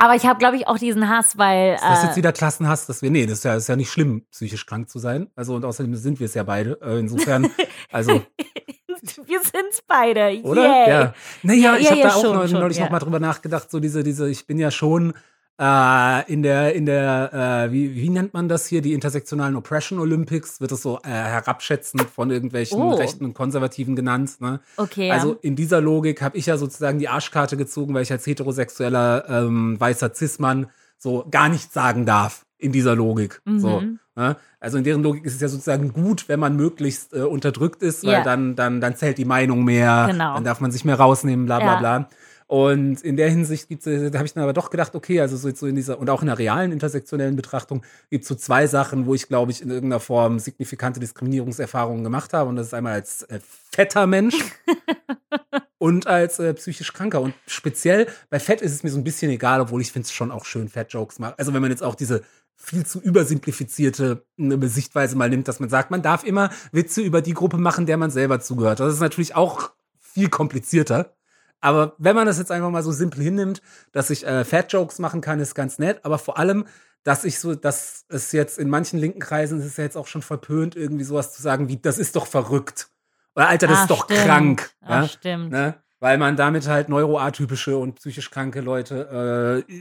[0.01, 1.75] aber ich habe, glaube ich, auch diesen Hass, weil.
[1.75, 3.91] Ist das äh, jetzt wieder Klassenhass, dass wir, nee, das ist ja, ist ja nicht
[3.91, 5.29] schlimm, psychisch krank zu sein.
[5.37, 6.79] Also, und außerdem sind wir es ja beide.
[6.81, 7.51] Äh, insofern,
[7.93, 8.13] also,
[9.27, 10.41] wir sind's beide.
[10.43, 10.63] oder?
[10.63, 10.89] Yay.
[10.89, 11.15] Ja.
[11.43, 13.79] Naja, Ja, ich habe ja, da auch schon, neulich, schon, noch mal drüber nachgedacht, so
[13.79, 15.13] diese, diese, ich bin ja schon
[15.61, 19.99] äh, in der, in der, äh, wie, wie nennt man das hier, die intersektionalen Oppression
[19.99, 22.95] Olympics, wird das so äh, herabschätzend von irgendwelchen Oh.
[22.95, 24.61] Rechten und Konservativen genannt, ne?
[24.79, 25.11] Okay.
[25.11, 29.25] Also in dieser Logik habe ich ja sozusagen die Arschkarte gezogen, weil ich als heterosexueller
[29.29, 30.67] ähm, weißer Cis-Mann
[30.99, 33.41] so gar nichts sagen darf in dieser Logik.
[33.57, 33.99] So, Mhm.
[34.17, 34.37] ne?
[34.61, 38.05] Also in deren Logik ist es ja sozusagen gut, wenn man möglichst äh, unterdrückt ist,
[38.05, 38.23] weil Ja.
[38.23, 40.35] dann, dann, dann zählt die Meinung mehr, Genau.
[40.35, 41.79] dann darf man sich mehr rausnehmen, bla bla Ja.
[41.79, 42.09] bla.
[42.51, 45.37] Und in der Hinsicht gibt's, äh, da habe ich dann aber doch gedacht, okay, also
[45.37, 49.07] so, so in dieser, und auch in der realen intersektionellen Betrachtung gibt's so zwei Sachen,
[49.07, 52.51] wo ich, glaube ich, in irgendeiner Form signifikante Diskriminierungserfahrungen gemacht habe.
[52.51, 53.39] Und das ist einmal als äh,
[53.71, 54.35] fetter Mensch
[55.79, 57.21] und als äh, psychisch kranker.
[57.21, 60.13] Und speziell bei Fett ist es mir so ein bisschen egal, obwohl ich finde es
[60.13, 61.39] schon auch schön, Fat-Jokes macht.
[61.39, 62.25] Also wenn man jetzt auch diese
[62.57, 67.23] viel zu übersimplifizierte äh, Sichtweise mal nimmt, dass man sagt, man darf immer Witze über
[67.23, 68.81] die Gruppe machen, der man selber zugehört.
[68.81, 71.15] Das ist natürlich auch viel komplizierter.
[71.61, 73.61] Aber wenn man das jetzt einfach mal so simpel hinnimmt,
[73.93, 76.05] dass ich äh, Fat-Jokes machen kann, ist ganz nett.
[76.05, 76.67] Aber vor allem,
[77.03, 80.07] dass ich so, dass es jetzt in manchen linken Kreisen ist es ja jetzt auch
[80.07, 82.91] schon verpönt, irgendwie sowas zu sagen wie, das ist doch verrückt.
[83.37, 84.21] Oder Alter, das Ah, ist doch stimmt.
[84.21, 84.71] krank.
[84.81, 85.09] Ah, ja?
[85.09, 85.51] stimmt.
[85.51, 85.75] ne?
[86.01, 89.73] Weil man damit halt neuroatypische und psychisch kranke Leute äh,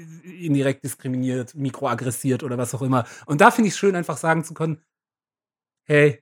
[0.46, 3.06] indirekt diskriminiert, mikroaggressiert oder was auch immer.
[3.26, 4.82] Und da finde ich es schön, einfach sagen zu können,
[5.86, 6.22] hey,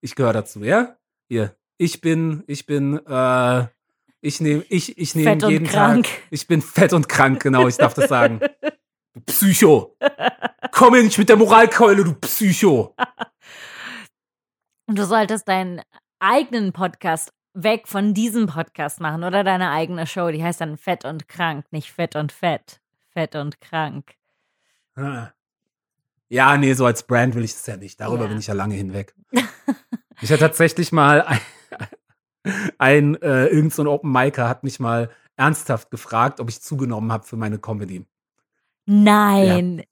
[0.00, 0.96] ich gehöre dazu, ja?
[1.28, 3.66] Hier, ich bin, ich bin, äh,
[4.26, 6.06] ich nehme, ich, ich nehme jeden krank.
[6.06, 6.22] Tag.
[6.30, 8.40] Ich bin fett und krank, genau, ich darf das sagen.
[9.14, 9.96] Du Psycho.
[10.72, 12.94] Komm hier nicht mit der Moralkeule, du Psycho.
[14.86, 15.80] Und du solltest deinen
[16.18, 20.30] eigenen Podcast weg von diesem Podcast machen oder deine eigene Show.
[20.30, 22.82] Die heißt dann Fett und Krank, nicht Fett und Fett.
[23.14, 24.12] Fett und Krank.
[24.96, 25.28] Ah.
[26.28, 27.98] Ja, nee, so als Brand will ich es ja nicht.
[27.98, 28.28] Darüber Ja.
[28.28, 29.14] bin ich ja lange hinweg.
[30.20, 31.26] ich hatte tatsächlich mal
[32.78, 37.12] ein, äh, irgend so ein Open Micer hat mich mal ernsthaft gefragt, ob ich zugenommen
[37.12, 38.06] habe für meine Comedy.
[38.86, 39.82] Nein.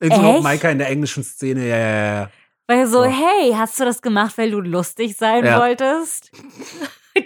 [0.00, 0.42] Irgend so ein Open?
[0.42, 2.30] Micer in der englischen Szene, ja, ja, ja.
[2.68, 3.04] Weil so, So.
[3.04, 5.60] hey, hast du das gemacht, weil du lustig sein Ja.
[5.60, 6.30] wolltest?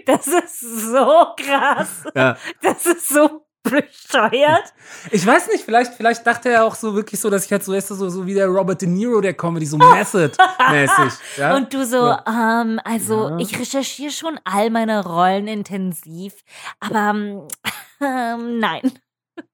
[0.05, 2.03] Das ist so krass.
[2.17, 2.37] ja.
[2.61, 4.73] Das ist so bescheuert.
[5.11, 7.73] Ich weiß nicht, vielleicht, vielleicht dachte er auch so wirklich so, dass ich halt so,
[7.73, 11.13] weißt so, so wie der Robert De Niro der Comedy, so method-mäßig.
[11.37, 11.55] Ja?
[11.57, 12.25] Und du so, Ja.
[12.63, 13.39] ähm, also Ja.
[13.39, 16.35] ich recherchiere schon all meine Rollen intensiv,
[16.81, 17.49] aber ähm,
[18.01, 18.93] ähm, nein.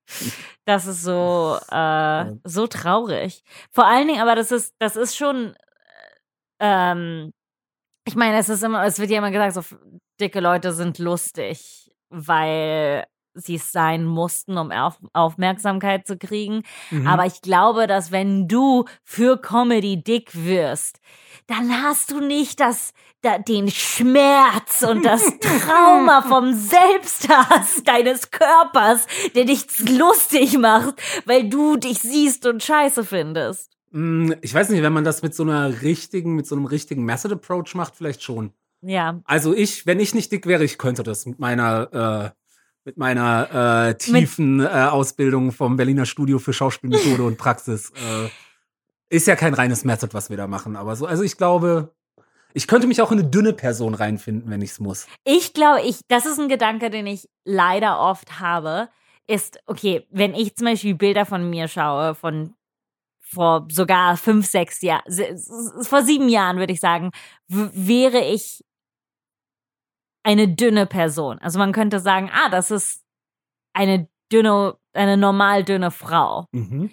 [0.64, 3.42] Das ist so, äh, so traurig.
[3.72, 5.54] Vor allen Dingen, aber das ist, das ist schon,
[6.58, 7.32] äh, ähm,
[8.06, 9.76] ich meine, es ist immer, es wird ja immer gesagt, so
[10.20, 16.62] dicke Leute sind lustig, weil sie es sein mussten, um Auf Aufmerksamkeit zu kriegen.
[16.90, 17.06] Mhm.
[17.06, 21.00] Aber ich glaube, dass wenn du für Comedy dick wirst,
[21.46, 22.92] dann hast du nicht das,
[23.22, 30.94] da, den Schmerz und das Trauma vom Selbsthass deines Körpers, der dich lustig macht,
[31.26, 33.70] weil du dich siehst und scheiße findest.
[33.90, 37.04] Mm, Ich weiß nicht, wenn man das mit so einer richtigen, mit so einem richtigen
[37.04, 38.52] Method Approach macht, vielleicht schon.
[38.82, 39.20] Ja.
[39.24, 42.41] Also ich, wenn ich nicht dick wäre, ich könnte das mit meiner, äh,
[42.84, 47.90] mit meiner äh, tiefen äh, Ausbildung vom Berliner Studio für Schauspielmethode und Praxis.
[47.90, 48.28] Äh,
[49.08, 51.94] ist ja kein reines Method, was wir da machen, aber so, also ich glaube,
[52.54, 55.06] ich könnte mich auch in eine dünne Person reinfinden, wenn ich es muss.
[55.24, 58.88] Ich glaube, ich, das ist ein Gedanke, den ich leider oft habe,
[59.26, 62.54] ist, okay, wenn ich zum Beispiel Bilder von mir schaue, von
[63.20, 65.02] vor sogar fünf, sechs Jahren,
[65.82, 67.10] vor sieben Jahren würde ich sagen,
[67.48, 68.62] wäre ich
[70.22, 71.38] eine dünne Person.
[71.40, 73.02] Also man könnte sagen, ah, das ist
[73.72, 76.46] eine dünne, eine normal dünne Frau.
[76.52, 76.90] Mhm.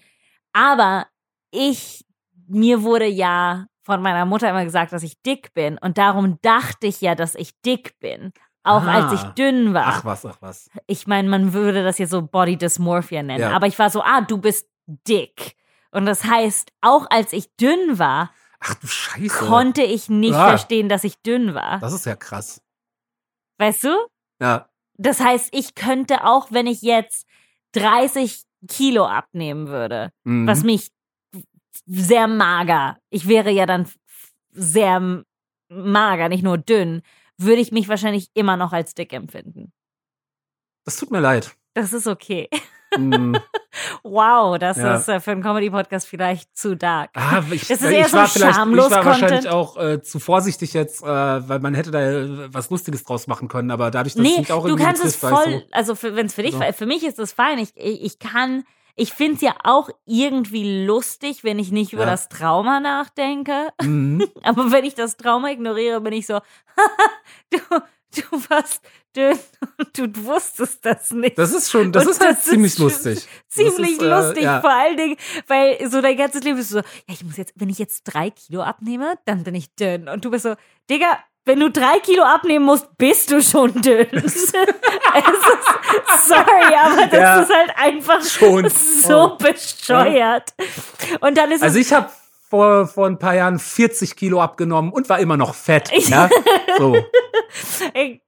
[0.53, 1.07] Aber
[1.51, 2.05] ich,
[2.47, 5.77] mir wurde ja von meiner Mutter immer gesagt, dass ich dick bin.
[5.77, 8.31] Und darum dachte ich ja, dass ich dick bin.
[8.63, 9.05] Auch Ah.
[9.09, 9.85] als ich dünn war.
[9.87, 10.69] Ach was, ach was.
[10.85, 13.41] Ich meine, man würde das jetzt so Body Dysmorphia nennen.
[13.41, 13.51] Ja.
[13.55, 15.55] Aber ich war so, ah, du bist dick.
[15.91, 19.45] Und das heißt, auch als ich dünn war, Ach du Scheiße.
[19.45, 20.49] konnte ich nicht Ah.
[20.49, 21.79] verstehen, dass ich dünn war.
[21.79, 22.61] das ist ja krass.
[23.59, 23.95] Weißt du?
[24.41, 24.69] Ja.
[24.97, 27.27] Das heißt, ich könnte auch, wenn ich jetzt
[27.73, 30.47] 30 Kilo abnehmen würde, Mhm.
[30.47, 30.91] was mich
[31.85, 33.87] sehr mager, ich wäre ja dann
[34.51, 35.23] sehr
[35.69, 37.01] mager, nicht nur dünn,
[37.37, 39.71] würde ich mich wahrscheinlich immer noch als dick empfinden.
[40.85, 41.55] Das tut mir leid.
[41.75, 42.49] Das ist okay.
[42.97, 43.35] Mm,
[44.03, 44.95] Wow, das Ja.
[44.95, 47.11] ist äh, für einen Comedy-Podcast vielleicht zu dark.
[47.15, 49.47] ah, ich, Das ist ich eher so war vielleicht, ich war wahrscheinlich Content.
[49.47, 53.47] auch äh, zu vorsichtig jetzt, äh, weil man hätte da äh, was Lustiges draus machen
[53.47, 56.25] können, aber dadurch, dass es Nee, mich auch du kannst es ich voll, also wenn
[56.25, 56.61] es für dich, So.
[56.75, 57.59] für mich ist es fein.
[57.59, 58.63] Ich, ich, ich kann,
[58.95, 62.09] ich finde es ja auch irgendwie lustig, wenn ich nicht über Ja.
[62.11, 63.69] das Trauma nachdenke.
[63.81, 64.27] So, mhm.
[64.43, 66.39] Aber wenn ich das Trauma ignoriere, bin ich so,
[67.51, 67.59] du,
[68.15, 68.81] du warst
[69.15, 69.37] dünn
[69.77, 71.37] und du wusstest das nicht.
[71.37, 73.27] Das ist schon, das Und ist halt das ziemlich ist lustig.
[73.47, 74.61] Ziemlich ist, äh, lustig, ja.
[74.61, 75.17] vor allen Dingen,
[75.47, 78.29] weil so dein ganzes Leben ist so, ja, ich muss jetzt, wenn ich jetzt drei
[78.29, 80.07] Kilo abnehme, dann bin ich dünn.
[80.07, 80.55] Und du bist so,
[80.89, 84.07] Digga, wenn du drei Kilo abnehmen musst, bist du schon dünn.
[84.11, 84.53] ist,
[86.27, 87.39] sorry, aber das Ja.
[87.41, 88.69] ist halt einfach Schon.
[88.69, 89.37] so Oh.
[89.37, 90.53] bescheuert.
[91.21, 92.09] Und dann ist Also es, ich habe
[92.49, 95.91] vor, vor ein paar Jahren 40 Kilo abgenommen und war immer noch fett.
[96.09, 96.29] Ja?
[96.77, 96.97] So.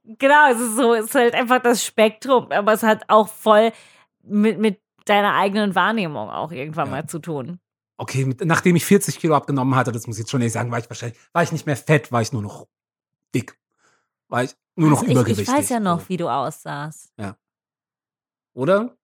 [0.04, 3.72] Genau, es ist so, es ist halt einfach das Spektrum, aber es hat auch voll
[4.24, 6.92] mit, mit deiner eigenen Wahrnehmung auch irgendwann Ja.
[6.92, 7.60] mal zu tun.
[7.98, 10.72] Okay, mit, nachdem ich 40 Kilo abgenommen hatte, das muss ich jetzt schon nicht sagen,
[10.72, 12.68] war ich wahrscheinlich, war ich nicht mehr fett, war ich nur noch
[13.36, 13.58] dick.
[14.28, 15.48] War ich nur noch Also ich, übergewichtig.
[15.48, 16.10] ich weiß ja noch, So.
[16.10, 17.14] wie du aussahst.
[18.54, 18.96] Oder?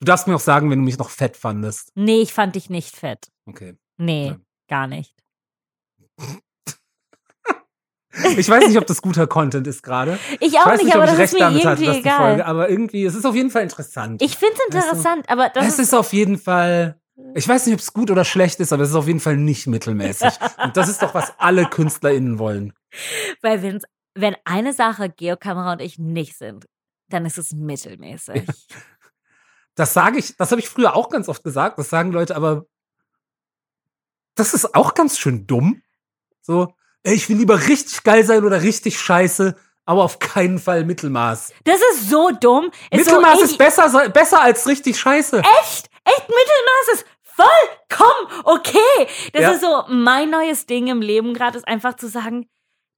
[0.00, 1.90] Du darfst mir auch sagen, wenn du mich noch fett fandest.
[1.96, 3.30] Nee, ich fand dich nicht fett.
[3.46, 3.76] Okay.
[3.96, 4.36] Nee, Ja.
[4.68, 5.14] Gar nicht.
[8.38, 10.18] Ich weiß nicht, ob das guter Content ist gerade.
[10.40, 12.02] Ich Ich auch weiß nicht, aber ob das ich ist recht mir damit hatte, irgendwie
[12.02, 12.50] dass die Folge, egal.
[12.50, 14.22] aber irgendwie, es ist auf jeden Fall interessant.
[14.22, 16.98] Ich finde es Weißt du, interessant, aber das es ist, ist auf jeden Fall,
[17.34, 19.36] ich weiß nicht, ob es gut oder schlecht ist, aber es ist auf jeden Fall
[19.36, 20.32] nicht mittelmäßig.
[20.62, 22.72] Und das ist doch, was alle KünstlerInnen wollen.
[23.42, 26.66] weil wenn's, wenn eine Sache Geokamera und ich nicht sind,
[27.10, 28.46] dann ist es mittelmäßig.
[29.74, 32.64] Das sage ich, das habe ich früher auch ganz oft gesagt, das sagen Leute, aber
[34.36, 35.82] das ist auch ganz schön dumm.
[36.42, 36.72] So,
[37.02, 41.52] ich will lieber richtig geil sein oder richtig scheiße, aber auf keinen Fall Mittelmaß.
[41.64, 42.70] Das ist so dumm.
[42.90, 45.38] Ist Mittelmaß so, ist besser, besser als richtig scheiße.
[45.38, 45.90] Echt?
[46.04, 49.08] Echt Mittelmaß ist vollkommen okay.
[49.32, 49.50] Das Ja.
[49.52, 52.48] ist so mein neues Ding im Leben gerade, ist einfach zu sagen,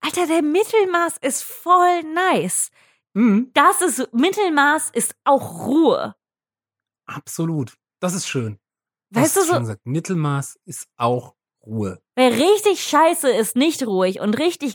[0.01, 2.71] Alter, der Mittelmaß ist voll nice.
[3.15, 6.15] Mhm, Das ist, Mittelmaß ist auch Ruhe.
[7.07, 7.75] absolut.
[8.01, 8.59] Das ist schön.
[9.11, 12.01] Weißt du so, schon gesagt, Mittelmaß ist auch Ruhe.
[12.15, 14.75] Wer richtig scheiße ist nicht ruhig und richtig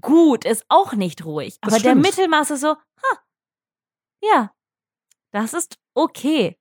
[0.00, 1.58] gut ist auch nicht ruhig.
[1.60, 2.02] Das Aber der stimmt.
[2.02, 3.18] Mittelmaß ist so, ha,
[4.22, 4.52] ja,
[5.32, 6.58] das ist okay.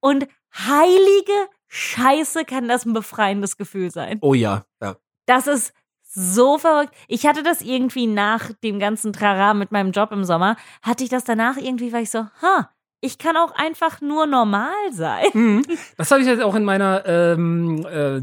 [0.00, 4.18] Und heilige Scheiße kann das ein befreiendes Gefühl sein.
[4.22, 4.96] Oh ja, ja.
[5.26, 5.72] Das ist
[6.02, 6.94] so verrückt.
[7.06, 11.10] Ich hatte das irgendwie nach dem ganzen Trara mit meinem Job im Sommer, hatte ich
[11.10, 12.70] das danach irgendwie, war ich so, ha,
[13.00, 15.26] ich kann auch einfach nur normal sein.
[15.34, 15.64] Mhm.
[15.96, 18.20] Das habe ich jetzt auch in meiner ähm, äh,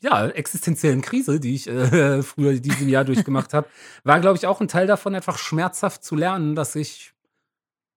[0.00, 3.68] ja, existenziellen Krise, die ich äh, früher in diesem Jahr durchgemacht habe,
[4.02, 7.14] war, glaube ich, auch ein Teil davon, einfach schmerzhaft zu lernen, dass ich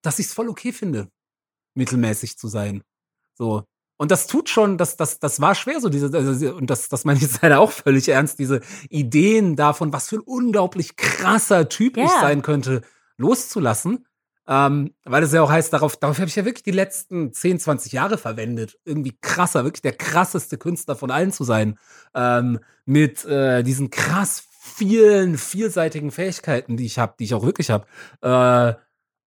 [0.01, 1.09] dass ich es voll okay finde,
[1.75, 2.83] mittelmäßig zu sein.
[3.33, 3.63] So.
[3.97, 7.03] Und das tut schon, das, das, das war schwer, so diese, also, und das, das
[7.03, 11.67] meine ich jetzt leider auch völlig ernst, diese Ideen davon, was für ein unglaublich krasser
[11.67, 12.21] Typ ich Ja.
[12.21, 12.83] sein könnte,
[13.17, 14.06] loszulassen.
[14.47, 17.59] Ähm, weil das ja auch heißt, darauf, darauf habe ich ja wirklich die letzten 10,
[17.59, 18.77] 20 Jahre verwendet.
[18.85, 21.77] Irgendwie krasser, wirklich der krasseste Künstler von allen zu sein.
[22.15, 27.69] Ähm, mit äh, diesen krass vielen, vielseitigen Fähigkeiten, die ich habe, die ich auch wirklich
[27.69, 27.85] habe.
[28.21, 28.79] Äh,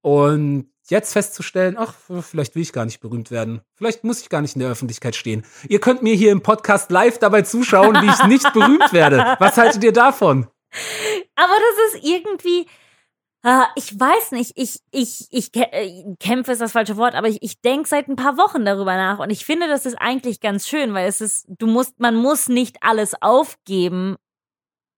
[0.03, 3.61] und jetzt festzustellen, ach, vielleicht will ich gar nicht berühmt werden.
[3.75, 5.45] Vielleicht muss ich gar nicht in der Öffentlichkeit stehen.
[5.69, 9.37] Ihr könnt mir hier im Podcast live dabei zuschauen, wie ich nicht berühmt werde.
[9.39, 10.47] Was haltet ihr davon?
[11.37, 12.67] Aber das ist irgendwie,
[13.43, 17.43] äh, ich weiß nicht, ich, ich, ich äh, kämpfe ist das falsche Wort, aber ich,
[17.43, 20.69] ich denke seit ein paar Wochen darüber nach und ich finde, das ist eigentlich ganz
[20.69, 24.17] schön, weil es ist, du musst, man muss nicht alles aufgeben,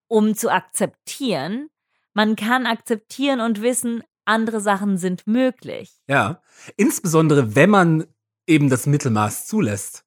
[0.08, 1.68] um zu akzeptieren.
[2.14, 5.92] Man kann akzeptieren und wissen, andere Sachen sind möglich.
[6.06, 6.42] Ja.
[6.76, 8.06] Insbesondere, wenn man
[8.46, 10.04] eben das Mittelmaß zulässt.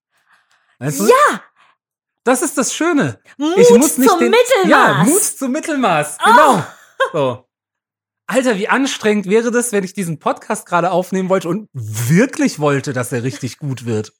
[0.79, 1.05] Weißt du?
[1.05, 1.41] Ja!
[2.23, 3.19] Das ist das Schöne.
[3.37, 4.69] Mut ich muss nicht zum den, Mittelmaß!
[4.69, 6.17] Ja, Mut zum Mittelmaß.
[6.23, 6.63] Genau.
[7.13, 7.44] So.
[8.27, 12.91] Alter, wie anstrengend wäre das, wenn ich diesen Podcast gerade aufnehmen wollte und wirklich wollte,
[12.93, 14.13] dass er richtig gut wird.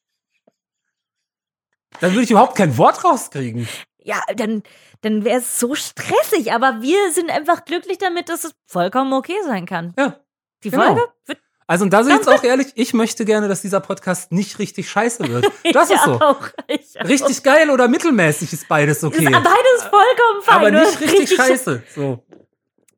[2.01, 3.67] Dann würde ich überhaupt kein Wort rauskriegen.
[3.99, 4.63] ja, dann,
[5.01, 9.37] dann wäre es so stressig, aber wir sind einfach glücklich damit, dass es vollkommen okay
[9.45, 9.93] sein kann.
[9.97, 10.19] Ja.
[10.63, 10.85] Die Genau.
[10.85, 14.31] Folge wird Also, und da sind jetzt auch ehrlich, ich möchte gerne, dass dieser Podcast
[14.31, 15.47] nicht richtig scheiße wird.
[15.73, 16.13] Das ist so.
[16.19, 17.05] Auch, ich auch.
[17.05, 19.23] Richtig geil oder mittelmäßig ist beides okay.
[19.25, 20.55] Ist beides vollkommen fein.
[20.55, 21.83] aber nicht richtig scheiße.
[21.95, 22.23] So.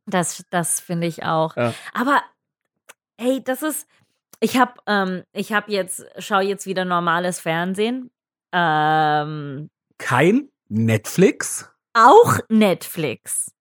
[0.07, 1.55] Das, das finde ich auch.
[1.55, 1.73] Ja.
[1.93, 2.21] Aber
[3.19, 3.87] hey, das ist.
[4.39, 8.11] Ich habe ähm, ich habe jetzt schaue jetzt wieder normales Fernsehen.
[8.53, 11.69] Ähm, Kein Netflix?
[11.97, 13.51] auch Netflix.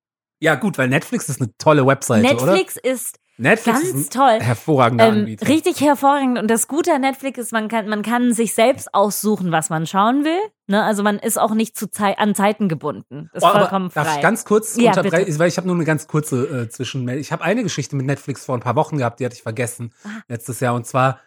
[0.40, 2.52] Ja, gut, weil Netflix ist eine tolle Webseite, oder?
[2.52, 4.40] Netflix ist Netflix ganz ist ein toll.
[4.40, 5.46] hervorragender Ähm, Anbieter.
[5.48, 6.38] richtig hervorragend.
[6.38, 9.86] Und das Gute an Netflix ist, man kann, man kann sich selbst aussuchen, was man
[9.86, 10.38] schauen will.
[10.68, 10.82] Ne?
[10.82, 13.28] Also man ist auch nicht zu Zei an Zeiten gebunden.
[13.34, 14.16] Das ist Oh, vollkommen darf frei.
[14.16, 15.38] ich ganz kurz Ja, unterbrechen?
[15.38, 17.20] Weil ich habe nur eine ganz kurze äh, Zwischenmeldung.
[17.20, 19.92] Ich habe eine Geschichte mit Netflix vor ein paar Wochen gehabt, die hatte ich vergessen
[20.04, 20.08] Ah.
[20.28, 20.74] letztes Jahr.
[20.74, 21.20] Und zwar,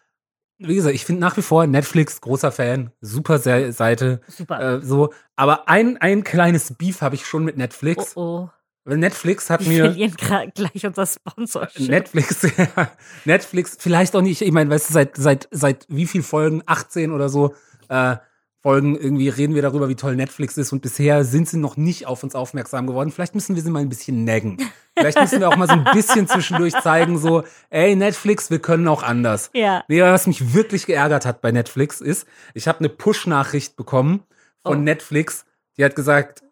[0.58, 4.60] wie gesagt, ich finde nach wie vor Netflix großer Fan, super Se Seite, Super.
[4.78, 5.13] äh, so.
[5.36, 8.17] Aber ein, ein kleines Beef habe ich schon mit Netflix.
[8.17, 8.50] oh, oh.
[8.89, 11.89] Weil Netflix hat Wir mir verlieren gra- gleich unser Sponsorship.
[11.89, 12.89] Netflix, ja,
[13.25, 17.12] Netflix, vielleicht auch nicht, ich meine, weißt du, seit, seit, seit wie viel Folgen, 18
[17.12, 17.54] oder so,
[17.89, 18.17] äh,
[18.62, 22.08] Folgen, irgendwie reden wir darüber, wie toll Netflix ist und bisher sind sie noch nicht
[22.08, 23.10] auf uns aufmerksam geworden.
[23.10, 24.58] Vielleicht müssen wir sie mal ein bisschen naggen.
[24.97, 28.89] Vielleicht müssen wir auch mal so ein bisschen zwischendurch zeigen, so, ey, Netflix, wir können
[28.89, 29.49] auch anders.
[29.54, 29.86] Ja.
[29.88, 34.23] Nee, was mich wirklich geärgert hat bei Netflix ist, ich habe eine Push-Nachricht bekommen
[34.62, 34.82] von Oh.
[34.82, 35.45] Netflix,
[35.78, 36.43] die hat gesagt,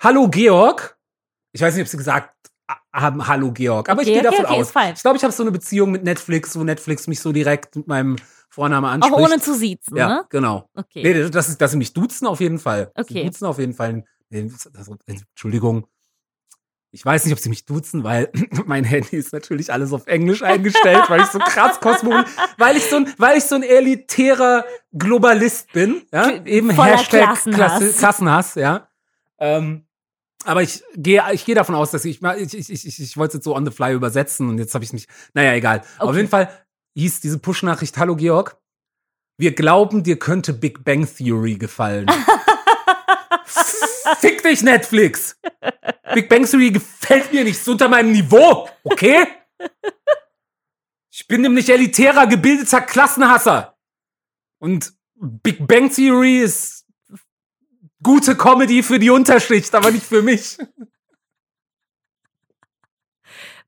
[0.00, 0.97] Hallo Georg.
[1.52, 2.34] Ich weiß nicht, ob sie gesagt
[2.92, 4.72] haben, Hallo Georg, aber Okay, ich gehe davon okay, aus.
[4.96, 7.86] Ich glaube, ich habe so eine Beziehung mit Netflix, wo Netflix mich so direkt mit
[7.86, 8.16] meinem
[8.50, 9.30] Vornamen Auch anspricht.
[9.30, 10.24] ohne zu siezen, Ja, ne?
[10.28, 10.68] genau.
[10.74, 11.02] Okay.
[11.02, 12.90] Nee, das ist, dass sie mich duzen auf jeden Fall.
[12.96, 13.24] Sie Okay.
[13.26, 14.04] duzen auf jeden Fall.
[14.30, 15.86] Nee, das- Entschuldigung.
[16.90, 18.30] Ich weiß nicht, ob sie mich duzen, weil
[18.66, 22.24] mein Handy ist natürlich alles auf Englisch eingestellt, weil ich so krass Kosmos,
[22.56, 27.22] weil ich so ein, weil ich so ein elitärer Globalist bin, ja, eben voller Hashtag
[27.24, 27.78] Klassenhass.
[27.78, 28.88] Klasse, Klassenhass, ja.
[29.38, 29.84] Ähm,
[30.44, 33.34] aber ich gehe, ich gehe davon aus, dass ich, ich, ich, ich, ich, wollte es
[33.34, 35.82] jetzt so on the fly übersetzen und jetzt habe ich mich, naja, egal.
[35.98, 36.16] Auf Okay.
[36.18, 36.48] jeden Fall
[36.96, 38.56] hieß diese Push-Nachricht, hallo Georg,
[39.36, 42.06] wir glauben, dir könnte Big Bang Theory gefallen.
[44.20, 45.38] Fick dich, Netflix!
[46.14, 49.26] Big Bang Theory gefällt mir nicht, ist unter meinem Niveau, okay?
[51.10, 53.76] Ich bin nämlich elitärer, gebildeter Klassenhasser.
[54.60, 56.77] Und Big Bang Theory ist
[58.02, 60.58] gute Comedy für die Unterschicht, aber nicht für mich.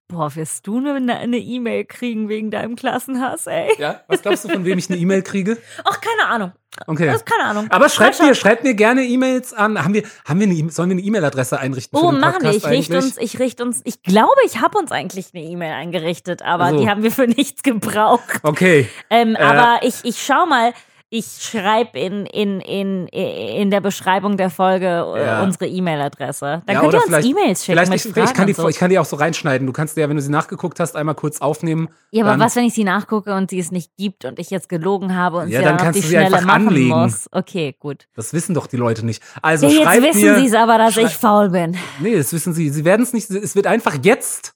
[0.09, 3.71] Boah, wirst du eine eine E-Mail kriegen wegen deinem Klassenhass, ey?
[3.79, 5.57] Ja, was glaubst du, von wem ich eine E-Mail kriege?
[5.85, 6.53] Ach, keine Ahnung.
[6.89, 7.07] Okay.
[7.07, 7.67] Das ist keine Ahnung.
[7.71, 9.83] Aber schreibt mir, schreibt mir gerne E-Mails an.
[9.85, 12.43] Haben wir, haben wir eine, E- sollen wir eine E-Mail-Adresse einrichten für Oh, den machen
[12.43, 12.51] wir.
[12.51, 16.43] Ich richte uns, ich richte uns, ich glaube, ich habe uns eigentlich eine E-Mail eingerichtet,
[16.43, 16.81] aber Also.
[16.81, 18.41] die haben wir für nichts gebraucht.
[18.43, 18.89] Okay.
[19.11, 19.39] Ähm, Äh.
[19.39, 20.73] aber ich, ich schau mal,
[21.13, 25.43] ich schreibe in, in, in, in der Beschreibung der Folge äh, Ja.
[25.43, 26.63] unsere E-Mail-Adresse.
[26.65, 28.69] Dann Ja, könnt ihr uns E-Mails schicken Vielleicht ich, ich, kann die, so.
[28.69, 29.67] ich kann die auch so reinschneiden.
[29.67, 31.89] Du kannst dir ja, wenn du sie nachgeguckt hast, einmal kurz aufnehmen.
[32.13, 34.69] Ja, aber was, wenn ich sie nachgucke und sie es nicht gibt und ich jetzt
[34.69, 36.89] gelogen habe und Ja, sie dann dann auf kannst die du sie Schnelle einfach anlegen.
[36.91, 37.29] muss?
[37.33, 38.07] Okay, gut.
[38.15, 39.21] Das wissen doch die Leute nicht.
[39.43, 41.77] Also Ja, jetzt wissen sie es aber, dass ich faul bin.
[41.99, 42.71] Nee, das wissen sie.
[42.71, 43.29] Sie werden es nicht.
[43.31, 44.55] Es wird einfach jetzt.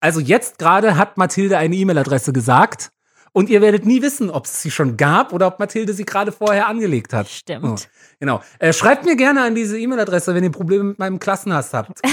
[0.00, 2.90] Also jetzt gerade hat Mathilde eine E-Mail-Adresse gesagt.
[3.32, 6.32] Und ihr werdet nie wissen, ob es sie schon gab oder ob Mathilde sie gerade
[6.32, 7.28] vorher angelegt hat.
[7.28, 7.64] Stimmt.
[7.64, 7.76] Oh,
[8.20, 8.42] genau.
[8.58, 12.00] Äh, schreibt mir gerne an diese E-Mail-Adresse, wenn ihr Probleme mit meinem Klassenhass habt.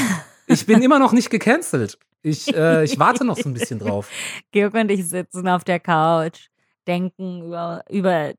[0.51, 1.99] Ich bin immer noch nicht gecancelt.
[2.23, 4.09] Ich, äh, ich warte noch so ein bisschen drauf.
[4.51, 6.47] Georg und ich sitzen auf der Couch,
[6.87, 8.33] denken über, über,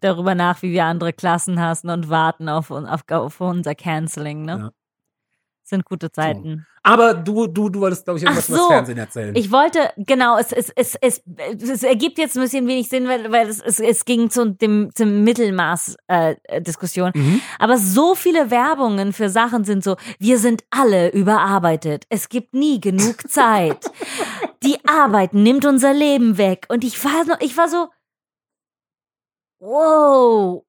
[0.00, 4.52] darüber nach, wie wir andere Klassen hassen und warten auf, auf, auf unser Canceling, ne?
[4.58, 4.72] Ja.
[5.64, 6.66] Sind gute Zeiten.
[6.82, 8.68] Aber du, du, du wolltest, glaube ich, irgendwas Ach so.
[8.68, 9.36] Fernsehen erzählen.
[9.36, 11.22] Ich wollte, genau, es, es, es, es,
[11.62, 14.90] es ergibt jetzt ein bisschen wenig Sinn, weil, weil es, es, es ging zu dem,
[14.92, 17.12] zum Mittelmaß-Diskussion.
[17.14, 17.40] Mhm.
[17.60, 22.06] Aber so viele Werbungen für Sachen sind so, wir sind alle überarbeitet.
[22.08, 23.90] Es gibt nie genug Zeit.
[24.64, 26.66] Die Arbeit nimmt unser Leben weg.
[26.68, 27.88] Und ich war, noch, ich war so,
[29.60, 30.64] wow.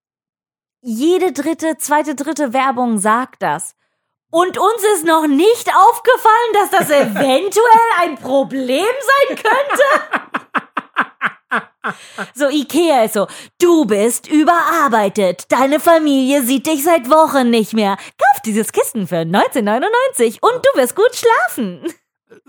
[0.82, 3.74] Jede dritte, zweite, dritte Werbung sagt das.
[4.34, 8.84] Und uns ist noch nicht aufgefallen, dass das eventuell ein Problem
[9.28, 9.84] sein könnte.
[12.34, 13.28] So, Ikea ist so,
[13.62, 15.52] du bist überarbeitet.
[15.52, 17.96] Deine Familie sieht dich seit Wochen nicht mehr.
[17.98, 21.84] Kauf dieses Kissen für 1999 und du wirst gut schlafen.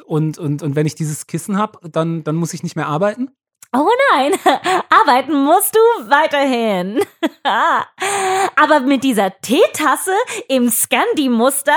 [0.07, 3.31] Und, und, und wenn ich dieses Kissen habe, dann, dann muss ich nicht mehr arbeiten?
[3.77, 4.33] Oh nein,
[4.89, 7.01] arbeiten musst du weiterhin.
[8.57, 10.15] Aber mit dieser Teetasse
[10.49, 11.73] im Scandi-Muster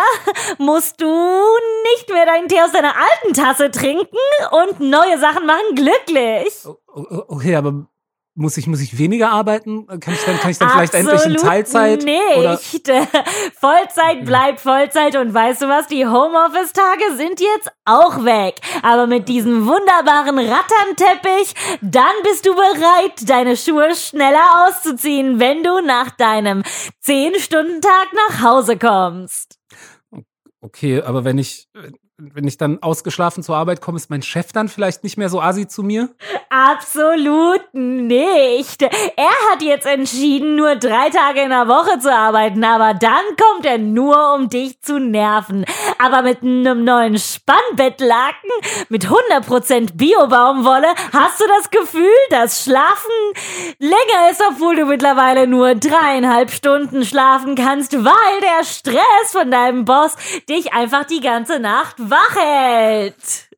[0.59, 4.15] musst du nicht mehr deinen Tee aus deiner alten Tasse trinken
[4.51, 6.67] und neue Sachen machen glücklich.
[7.27, 7.87] Okay, aber
[8.37, 9.87] muss ich, muss ich weniger arbeiten?
[9.87, 12.03] Kann ich dann, kann ich dann vielleicht endlich in Teilzeit?
[12.03, 12.51] Oder?
[12.51, 12.87] Nicht.
[13.59, 15.87] Vollzeit bleibt Vollzeit und weißt du was?
[15.87, 18.61] Die Homeoffice-Tage sind jetzt auch weg.
[18.83, 25.81] Aber mit diesem wunderbaren Ratternteppich, dann bist du bereit, deine Schuhe schneller auszuziehen, wenn du
[25.81, 26.61] nach deinem
[27.05, 29.57] 10-Stunden-Tag nach Hause kommst.
[30.61, 31.67] Okay, aber wenn ich,
[32.19, 35.39] wenn ich dann ausgeschlafen zur Arbeit komme, ist mein Chef dann vielleicht nicht mehr so
[35.39, 36.09] assi zu mir?
[36.49, 38.81] Absolut nicht.
[38.81, 43.67] Er hat jetzt entschieden, nur drei Tage in der Woche zu arbeiten, aber dann kommt
[43.67, 45.65] er nur, um dich zu nerven.
[45.99, 48.49] Aber mit einem neuen Spannbettlaken,
[48.89, 53.11] mit 100% Bio-Baumwolle, hast du das Gefühl, dass Schlafen
[53.77, 59.85] länger ist, obwohl du mittlerweile nur dreieinhalb Stunden schlafen kannst, weil der Stress von deinem
[59.85, 60.15] Boss
[60.49, 63.49] dich einfach die ganze Nacht wach hält.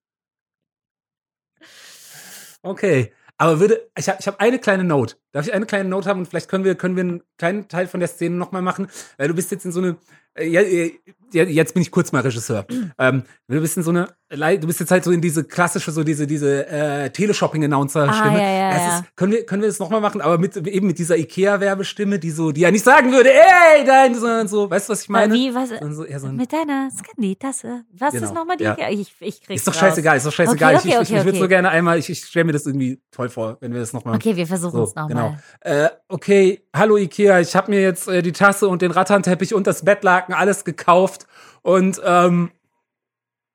[2.62, 3.14] Okay.
[3.38, 5.16] Aber würde, ich habe ich hab eine kleine Note.
[5.32, 7.88] Darf ich eine kleine Note haben und vielleicht können wir, können wir einen kleinen Teil
[7.88, 8.88] von der Szene nochmal machen?
[9.18, 9.98] Weil du bist jetzt in so eine,
[10.36, 10.90] äh, ja, ja,
[11.34, 12.66] jetzt bin ich kurz mal Regisseur.
[13.00, 16.04] ähm, du bist in so eine, du bist jetzt halt so in diese klassische, so
[16.04, 18.40] diese, diese äh, Teleshopping-Announcer-Stimme.
[18.40, 19.00] Ah, ja, ja, Es ja.
[19.00, 22.32] ist, können wir, können wir das nochmal machen, aber mit, eben mit dieser Ikea-Werbestimme, die
[22.32, 25.34] so, die ja nicht sagen würde, ey, nein, sondern so, weißt du, was ich meine?
[25.34, 25.70] Wie, was?
[25.70, 27.84] So, so ein, Mit deiner Scandi-Tasse.
[27.98, 28.64] Was Genau, ist nochmal die?
[28.64, 28.78] ja.
[28.90, 29.80] Ich, ich krieg's ist doch raus.
[29.80, 30.76] scheißegal, ist doch scheißegal.
[30.76, 31.40] Okay, okay, ich ich, okay, ich würde okay.
[31.40, 34.16] so gerne einmal, ich, ich stelle mir das irgendwie toll vor, wenn wir das nochmal
[34.16, 35.08] Okay, wir versuchen es so, nochmal.
[35.08, 35.86] genau.
[35.86, 39.68] Äh, okay, hallo Ikea, ich habe mir jetzt äh, die Tasse und den Ratternteppich und
[39.68, 41.19] das Bettlaken alles gekauft
[41.62, 42.52] und ähm,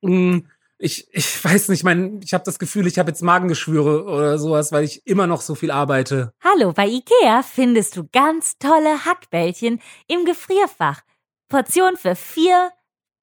[0.02, 0.42] mh,
[0.78, 4.72] ich, ich weiß nicht, mein, ich habe das Gefühl, ich habe jetzt Magengeschwüre oder sowas,
[4.72, 6.34] weil ich immer noch so viel arbeite.
[6.42, 11.00] Hallo, bei Ikea findest du ganz tolle Hackbällchen im Gefrierfach.
[11.48, 12.70] Portion für vier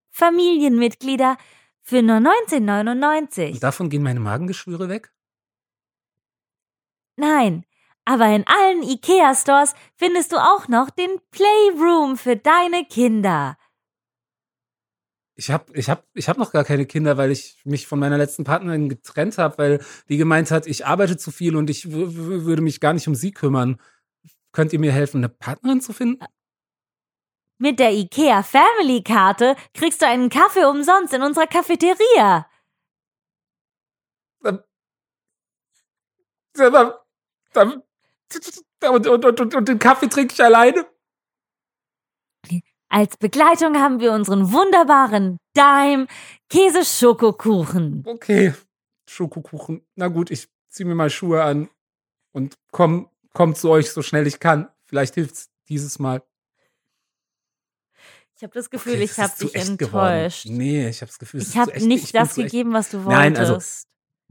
[0.10, 1.38] Familienmitglieder
[1.82, 3.54] für nur 19,99.
[3.54, 5.12] Und davon gehen meine Magengeschwüre weg?
[7.18, 7.66] Nein,
[8.06, 13.58] aber in allen Ikea-Stores findest du auch noch den Playroom für deine Kinder.
[15.42, 18.20] Ich habe ich hab, ich hab noch gar keine Kinder, weil ich mich von meiner
[18.20, 22.62] letzten Partnerin getrennt habe, weil die gemeint hat, ich arbeite zu viel und ich würde
[22.62, 23.82] mich gar nicht um sie kümmern.
[24.52, 26.24] Könnt ihr mir helfen, eine Partnerin zu finden?
[27.58, 32.48] Mit der IKEA Family Karte kriegst du einen Kaffee umsonst in unserer Cafeteria.
[37.54, 37.82] Dann,
[38.92, 40.86] und, und, und, und den Kaffee trinke ich alleine?
[42.92, 46.08] Als Begleitung haben wir unseren wunderbaren Dime
[46.50, 48.04] Käse-Schokokuchen.
[48.06, 48.54] Okay,
[49.10, 49.82] Schokokuchen.
[49.96, 51.70] Na gut, ich zieh mir mal Schuhe an
[52.34, 54.68] und komm, komm zu euch so schnell ich kann.
[54.84, 56.22] Vielleicht hilft's dieses Mal.
[58.36, 60.44] Ich habe das Gefühl, Okay, ich habe dich enttäuscht.
[60.44, 60.58] Geworden.
[60.58, 63.18] Nee, ich habe das Gefühl, es Ich habe nicht das gegeben, was du wolltest.
[63.18, 63.58] Nein, also,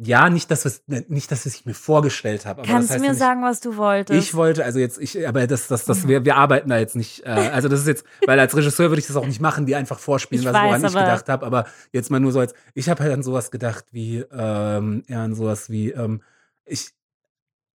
[0.03, 2.63] Ja, nicht das, was, nicht das, was ich mir vorgestellt habe.
[2.63, 4.19] Kannst das heißt du mir ja nicht, sagen, was du wolltest?
[4.19, 7.27] Ich wollte, also jetzt, ich, aber das, das, das, wir, wir arbeiten da jetzt nicht.
[7.27, 9.75] Äh, also das ist jetzt, weil als Regisseur würde ich das auch nicht machen, die
[9.77, 11.45] einfach vorspielen, Ich was weiß, woran ich gedacht habe.
[11.45, 15.23] Aber jetzt mal nur so als, ich habe halt an sowas gedacht wie, ähm, ja,
[15.23, 16.23] an sowas wie, ähm,
[16.65, 16.93] ich,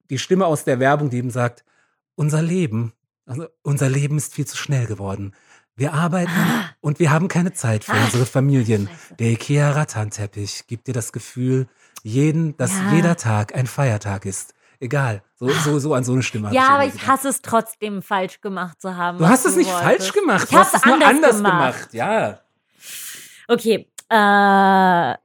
[0.09, 1.63] die Stimme aus der Werbung, die eben sagt,
[2.15, 2.93] unser Leben,
[3.27, 5.33] also unser Leben ist viel zu schnell geworden.
[5.75, 6.31] Wir arbeiten
[6.79, 8.05] und wir haben keine Zeit für Ah.
[8.05, 8.89] unsere Familien.
[9.19, 11.67] Der IKEA Rattanteppich gibt dir das Gefühl,
[12.05, 12.93] jeden, dass Ja.
[12.93, 14.53] jeder Tag ein Feiertag ist.
[14.79, 15.23] Egal.
[15.37, 16.51] So, so, so an so eine Stimme.
[16.53, 17.07] ja, aber ich gedacht.
[17.07, 19.17] hasse es trotzdem falsch gemacht zu haben.
[19.17, 20.43] Du hast es nicht falsch gemacht.
[20.43, 21.91] Ich du hast es nur anders anders gemacht.
[21.91, 21.93] gemacht.
[21.93, 22.39] Ja.
[23.47, 25.15] Okay, äh,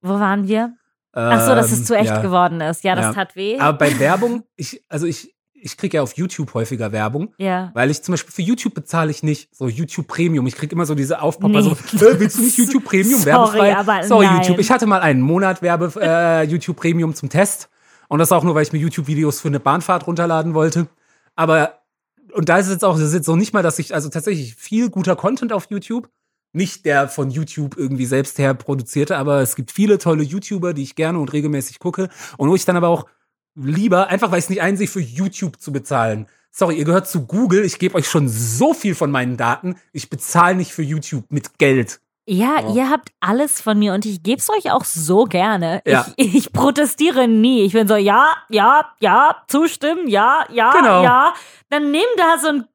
[0.00, 0.74] wo waren wir?
[1.12, 2.20] Ach so, dass es Ähm, zu echt ja.
[2.22, 2.82] geworden ist.
[2.82, 3.12] Ja, das Ja.
[3.12, 3.58] tat weh.
[3.60, 7.70] Aber bei Werbung, ich, also ich, ich kriege ja auf YouTube häufiger Werbung, ja.
[7.74, 10.46] weil ich zum Beispiel für YouTube bezahle ich nicht so YouTube Premium.
[10.46, 11.62] Ich kriege immer so diese Aufpopper Nee.
[11.62, 11.70] so,
[12.06, 13.76] äh, willst du nicht YouTube Premium Sorry, werbefrei?
[13.76, 14.42] aber Sorry, nein.
[14.42, 14.58] YouTube.
[14.58, 17.68] Ich hatte mal einen Monat Werbe äh, YouTube Premium zum Test
[18.08, 20.88] und das auch nur, weil ich mir YouTube-Videos für eine Bahnfahrt runterladen wollte.
[21.36, 21.78] Aber
[22.34, 24.08] und da ist es jetzt auch, das ist jetzt so nicht mal, dass ich also
[24.08, 26.08] tatsächlich viel guter Content auf YouTube,
[26.52, 30.82] nicht der von YouTube irgendwie selbst her produzierte, aber es gibt viele tolle YouTuber, die
[30.82, 33.06] ich gerne und regelmäßig gucke und wo ich dann aber auch
[33.54, 36.26] lieber, einfach weil ich es nicht einsehe, für YouTube zu bezahlen.
[36.50, 40.10] Sorry, ihr gehört zu Google, ich gebe euch schon so viel von meinen Daten, ich
[40.10, 42.00] bezahle nicht für YouTube mit Geld.
[42.24, 42.74] Ja, Oh.
[42.76, 45.82] ihr habt alles von mir und ich geb's euch auch so gerne.
[45.84, 46.06] Ja.
[46.16, 47.62] Ich, ich protestiere nie.
[47.64, 51.02] Ich bin so, ja, ja, ja, zustimmen, ja, ja, Genau.
[51.02, 51.34] ja.
[51.70, 52.66] Dann nimm das und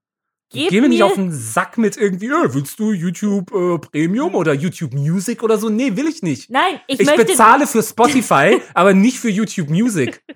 [0.49, 4.35] gib Geh mir nicht auf den Sack mit irgendwie, äh, willst du YouTube äh, Premium
[4.35, 5.69] oder YouTube Music oder so?
[5.69, 6.49] Nee, will ich nicht.
[6.49, 7.25] Nein, ich, Ich, möchte.
[7.25, 10.23] bezahle für Spotify, aber nicht für YouTube Music.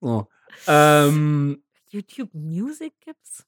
[0.00, 0.26] So.
[0.66, 3.46] Ähm, YouTube Music gibt's?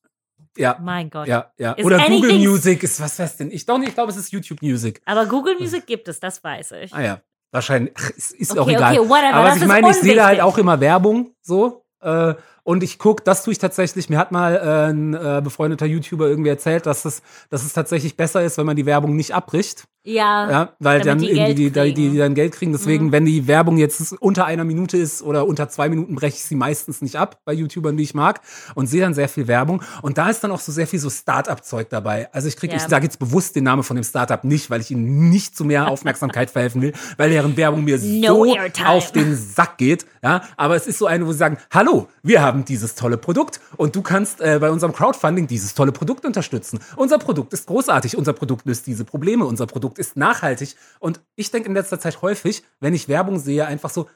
[0.56, 1.26] ja, Mein Gott.
[1.26, 1.72] ja, ja.
[1.72, 3.50] Is Oder Google Music ist was weiß denn?
[3.50, 5.02] Ich doch nicht, ich glaube, es ist YouTube Music.
[5.04, 6.94] Aber Google Music gibt es, das weiß ich.
[6.94, 7.20] Ah ja,
[7.50, 7.92] wahrscheinlich.
[7.96, 8.98] Ach, ist, ist Okay, auch egal.
[8.98, 11.84] okay, whatever, Aber was ich meine, ich sehe da halt auch immer Werbung, so.
[12.00, 12.34] Äh,
[12.64, 14.08] Und ich gucke, das tue ich tatsächlich.
[14.08, 18.16] Mir hat mal äh, ein äh, befreundeter YouTuber irgendwie erzählt, dass es, dass es tatsächlich
[18.16, 19.84] besser ist, wenn man die Werbung nicht abbricht.
[20.06, 22.72] Ja, Ja, weil dann die irgendwie die, die, die, die dann Geld kriegen.
[22.72, 26.44] Deswegen, wenn die Werbung jetzt unter einer Minute ist oder unter zwei Minuten, breche ich
[26.44, 28.42] sie meistens nicht ab bei YouTubern, die ich mag
[28.74, 29.82] und sehe dann sehr viel Werbung.
[30.02, 32.28] Und da ist dann auch so sehr viel so Start-up-Zeug dabei.
[32.32, 32.82] Also ich kriege, Ja.
[32.82, 35.64] ich sage jetzt bewusst den Namen von dem Startup nicht, weil ich ihnen nicht zu
[35.64, 38.88] mehr Aufmerksamkeit verhelfen will, weil deren Werbung mir No so airtime.
[38.90, 40.04] auf den Sack geht.
[40.22, 43.60] Ja, aber es ist so eine, wo sie sagen, hallo, wir haben dieses tolle Produkt
[43.76, 46.78] und du kannst äh, bei unserem Crowdfunding dieses tolle Produkt unterstützen.
[46.94, 50.76] Unser Produkt ist großartig, unser Produkt löst diese Probleme, unser Produkt ist nachhaltig.
[51.00, 54.08] Und ich denke in letzter Zeit häufig, wenn ich Werbung sehe, einfach so,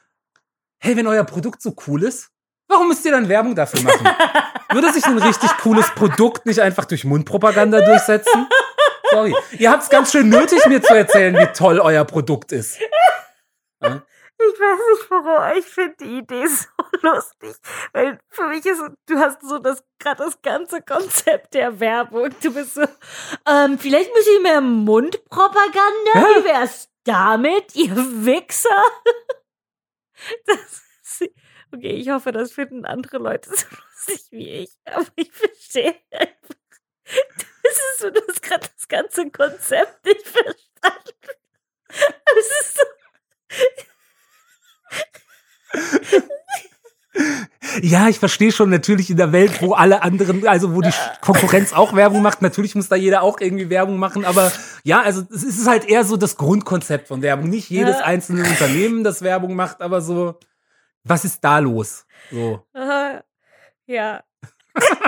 [0.77, 2.29] hey, wenn euer Produkt so cool ist,
[2.69, 4.07] warum müsst ihr dann Werbung dafür machen?
[4.71, 8.47] Würde sich ein richtig cooles Produkt nicht einfach durch Mundpropaganda durchsetzen?
[9.11, 9.35] Sorry.
[9.57, 12.79] Ihr habt es ganz schön nötig, mir zu erzählen, wie toll euer Produkt ist.
[13.81, 14.03] Ja?
[14.41, 16.67] Ich weiß nicht warum, ich finde die Idee so
[17.01, 17.55] lustig.
[17.91, 22.29] Weil für mich ist, du hast so das gerade das ganze Konzept der Werbung.
[22.41, 22.83] Du bist so,
[23.45, 26.11] ähm, vielleicht ein bisschen mehr Mundpropaganda.
[26.13, 26.21] Ja.
[26.21, 28.69] Wie wär's damit, ihr Wichser?
[30.45, 30.83] Das
[31.21, 31.31] ist,
[31.73, 34.71] okay, ich hoffe, das finden andere Leute so lustig wie ich.
[34.83, 36.55] Aber ich verstehe einfach.
[37.63, 40.59] Das ist so, du hast gerade das ganze Konzept nicht verstanden.
[42.37, 42.83] Es ist so,
[47.81, 51.73] Ja, ich verstehe schon natürlich in der Welt, wo alle anderen, also wo die Konkurrenz
[51.73, 54.51] auch Werbung macht, natürlich muss da jeder auch irgendwie Werbung machen, aber
[54.83, 57.49] ja, also es ist halt eher so das Grundkonzept von Werbung.
[57.49, 58.05] Nicht jedes Ja.
[58.05, 60.39] einzelne Unternehmen, das Werbung macht, aber so,
[61.03, 62.05] was ist da los?
[62.31, 62.65] So.
[63.85, 64.23] Ja.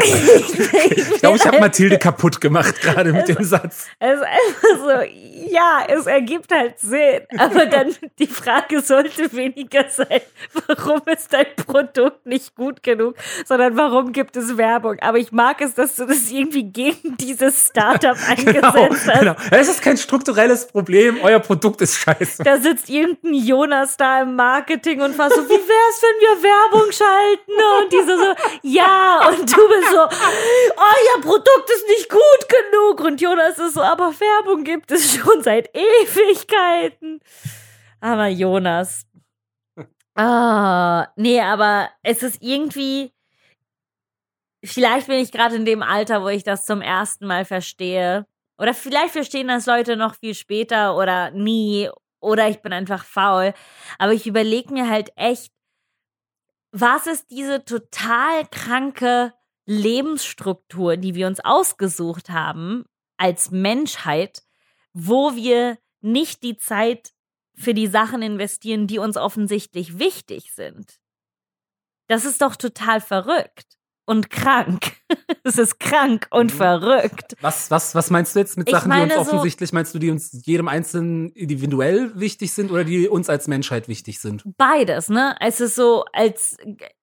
[0.03, 3.87] Ich glaube, ich habe Mathilde kaputt gemacht gerade mit dem Satz.
[3.99, 7.21] Es ist einfach so, ja, es ergibt halt Sinn.
[7.37, 10.21] Aber dann die Frage sollte weniger sein,
[10.67, 13.15] warum ist dein Produkt nicht gut genug,
[13.45, 14.97] sondern warum gibt es Werbung.
[15.01, 19.19] Aber ich mag es, dass du das irgendwie gegen dieses Startup Genau, eingesetzt hast.
[19.19, 19.35] genau.
[19.51, 22.43] Es ist kein strukturelles Problem, euer Produkt ist scheiße.
[22.43, 26.91] Da sitzt irgendein Jonas da im Marketing und war so, wie wär's, wenn wir Werbung
[26.91, 27.51] schalten?
[27.81, 33.01] Und diese so, ja, und du bist so, euer Produkt ist nicht gut genug.
[33.01, 37.19] Und Jonas ist so, aber Werbung gibt es schon seit Ewigkeiten.
[37.99, 39.05] Aber Jonas.
[40.15, 43.13] Ah, nee, aber es ist irgendwie,
[44.63, 48.25] vielleicht bin ich gerade in dem Alter, wo ich das zum ersten Mal verstehe.
[48.57, 51.89] Oder vielleicht verstehen das Leute noch viel später oder nie.
[52.19, 53.53] Oder ich bin einfach faul.
[53.97, 55.51] Aber ich überlege mir halt echt,
[56.71, 59.33] was ist diese total kranke
[59.65, 62.85] Lebensstruktur, die wir uns ausgesucht haben
[63.17, 64.43] als Menschheit,
[64.93, 67.11] wo wir nicht die Zeit
[67.53, 70.97] für die Sachen investieren, die uns offensichtlich wichtig sind.
[72.07, 74.93] Das ist doch total verrückt und krank.
[75.43, 76.57] Es ist krank und Mhm.
[76.57, 77.35] verrückt.
[77.41, 79.99] Was, was, was meinst du jetzt mit Sachen, die uns meine so- offensichtlich, meinst du,
[79.99, 84.43] die uns jedem Einzelnen individuell wichtig sind oder die uns als Menschheit wichtig sind?
[84.57, 85.35] Beides, ne?
[85.39, 86.57] Es ist so als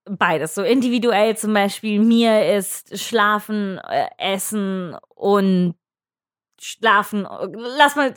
[0.04, 0.54] beides.
[0.54, 5.74] So individuell zum Beispiel, mir ist Schlafen, äh, Essen und
[6.60, 7.26] Schlafen,
[7.76, 8.14] lass mal,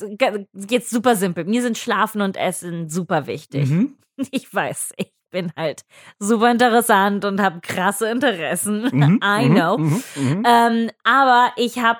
[0.70, 1.46] jetzt super simpel.
[1.46, 3.70] Mir sind Schlafen und Essen super wichtig.
[3.70, 3.98] Mhm.
[4.32, 5.84] Ich weiß, ich bin halt
[6.20, 8.84] super interessant und habe krasse Interessen.
[8.92, 9.20] Mhm.
[9.24, 9.56] I Mhm.
[9.56, 9.78] know.
[9.78, 10.04] Mhm.
[10.16, 10.44] Mhm.
[10.46, 12.00] Ähm, aber ich habe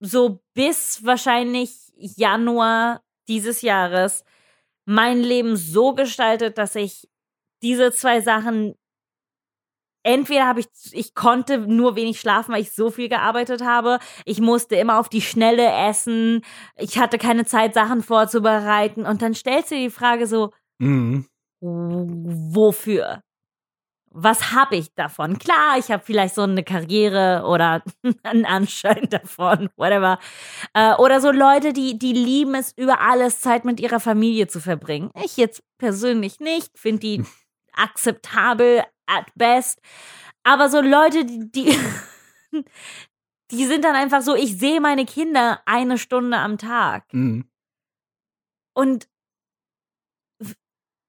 [0.00, 4.24] so bis wahrscheinlich Januar dieses Jahres
[4.86, 7.08] mein Leben so gestaltet, dass ich
[7.62, 8.74] diese zwei Sachen
[10.04, 13.98] entweder habe ich ich konnte nur wenig schlafen, weil ich so viel gearbeitet habe.
[14.24, 16.42] Ich musste immer auf die Schnelle essen.
[16.76, 21.26] Ich hatte keine Zeit Sachen vorzubereiten und dann stellst du die Frage so Mhm.
[21.60, 23.22] Wofür?
[24.10, 25.38] Was habe ich davon?
[25.38, 27.82] Klar, ich habe vielleicht so eine Karriere oder
[28.22, 30.18] einen Anschein davon, whatever.
[30.72, 34.60] Äh, oder so Leute, die, die lieben es, über alles Zeit mit ihrer Familie zu
[34.60, 35.10] verbringen.
[35.24, 37.24] Ich jetzt persönlich nicht, finde die
[37.74, 39.80] akzeptabel at best.
[40.42, 41.78] Aber so Leute, die, die,
[43.50, 47.04] die sind dann einfach so, ich sehe meine Kinder eine Stunde am Tag.
[47.12, 47.44] Mhm.
[48.74, 49.08] Und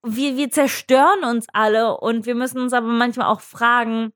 [0.05, 4.11] wir, wir zerstören uns alle und wir müssen uns aber manchmal auch fragen,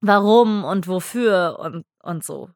[0.00, 2.50] warum und wofür und, und so.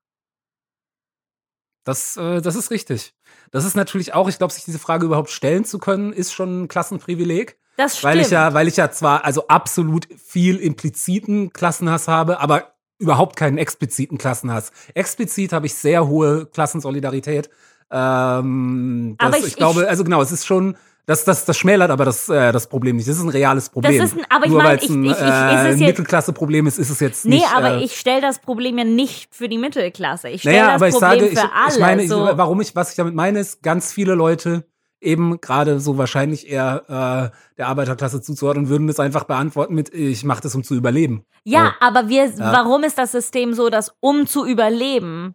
[1.84, 3.14] Das, äh, das ist richtig.
[3.50, 6.62] Das ist natürlich auch, ich glaube, sich diese Frage überhaupt stellen zu können, ist schon
[6.62, 7.58] ein Klassenprivileg.
[7.76, 8.12] Das stimmt.
[8.14, 13.36] Weil ich ja, weil ich ja zwar also absolut viel impliziten Klassenhass habe, aber überhaupt
[13.36, 14.72] keinen expliziten Klassenhass.
[14.92, 17.48] Explizit habe ich sehr hohe Klassensolidarität.
[17.90, 20.76] Ähm, das, Aber ich, ich- glaube, ich- also genau, es ist schon,
[21.10, 23.08] Das, das, das schmälert aber das, äh, das Problem nicht.
[23.08, 24.00] Das ist ein reales Problem.
[24.00, 25.88] ist ein- aber ich Nur mein, weil es ich- ich- ich- ist äh, es jetzt-
[25.88, 27.52] Mittelklasse-Problem ist, ist es jetzt Nee, nicht.
[27.52, 30.28] aber äh, ich stelle das Problem ja nicht für die Mittelklasse.
[30.28, 31.72] Ich stelle Naja, das aber ich Problem sage, ich, für alle.
[31.72, 32.28] ich meine, so.
[32.30, 34.64] ich, warum ich, was ich damit meine, ist, ganz viele Leute
[35.00, 36.84] eben gerade so wahrscheinlich eher
[37.32, 41.24] äh, der Arbeiterklasse zuzuordnen, würden das einfach beantworten mit, ich mache das, um zu überleben.
[41.42, 42.52] Ja, aber wir, Ja.
[42.52, 45.34] warum ist das System so, dass um zu überleben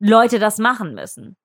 [0.00, 1.36] Leute das machen müssen?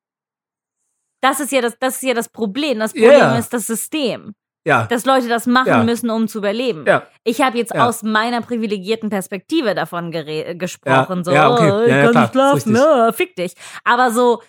[1.24, 2.80] Das ist ja das, das ist ja das Problem.
[2.80, 3.38] Das Problem Ja.
[3.38, 4.34] ist das System,
[4.66, 5.84] Ja, dass Leute das machen Ja.
[5.84, 6.84] müssen, um zu überleben.
[6.86, 7.88] ja, Ich habe jetzt Ja.
[7.88, 11.24] aus meiner privilegierten Perspektive davon gere- gesprochen.
[11.26, 11.72] Ja, so, okay.
[11.72, 13.14] oh, ich kann klar, nicht schlafen, ne?
[13.14, 13.54] fick dich.
[13.86, 14.42] Aber so,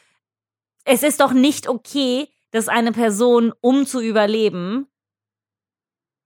[0.85, 4.89] es ist doch nicht okay, dass eine Person, um zu überleben,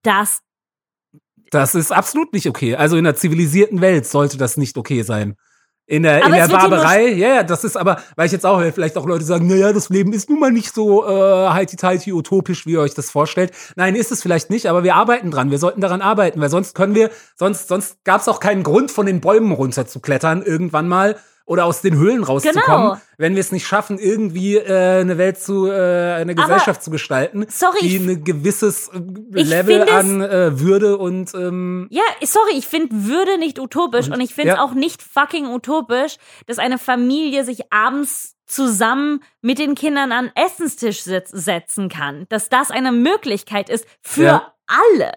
[0.02, 0.40] das
[1.50, 2.76] das ist absolut nicht okay.
[2.76, 5.36] Also in einer zivilisierten Welt sollte das nicht okay sein.
[5.90, 8.98] In der, in der Barbarei, ja, ja, das ist aber, weil ich jetzt auch vielleicht
[8.98, 12.72] auch Leute sagen, naja, das Leben ist nun mal nicht so äh, heiti-teiti utopisch, wie
[12.72, 13.52] ihr euch das vorstellt.
[13.74, 15.50] Nein, ist es vielleicht nicht, aber wir arbeiten dran.
[15.50, 18.90] Wir sollten daran arbeiten, weil sonst können wir, sonst, sonst gab es auch keinen Grund,
[18.90, 21.16] von den Bäumen runterzuklettern irgendwann mal
[21.48, 23.00] oder aus den Höhlen rauszukommen, Genau.
[23.16, 26.90] wenn wir es nicht schaffen, irgendwie äh, eine Welt zu, äh, eine Aber- Gesellschaft zu
[26.90, 28.98] gestalten, Sorry, die ein gewisses äh,
[29.42, 34.20] Level es- an äh, Würde und ähm, Ja, sorry, ich finde Würde nicht utopisch und,
[34.20, 34.62] ich finde es ja.
[34.62, 40.44] auch nicht fucking utopisch, dass eine Familie sich abends zusammen mit den Kindern an den
[40.44, 42.26] Essenstisch setzen kann.
[42.28, 44.54] Dass das eine Möglichkeit ist für Ja.
[44.66, 45.12] alle.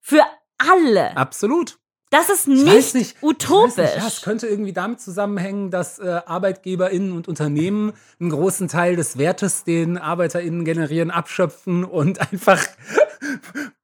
[0.00, 0.22] Für
[0.58, 1.16] alle.
[1.16, 1.78] absolut.
[2.10, 3.76] Das ist Ich nicht, nicht, utopisch.
[3.76, 8.96] Nicht, ja, es könnte irgendwie damit zusammenhängen, dass äh, ArbeitgeberInnen und Unternehmen einen großen Teil
[8.96, 12.60] des Wertes, den ArbeiterInnen generieren, abschöpfen und einfach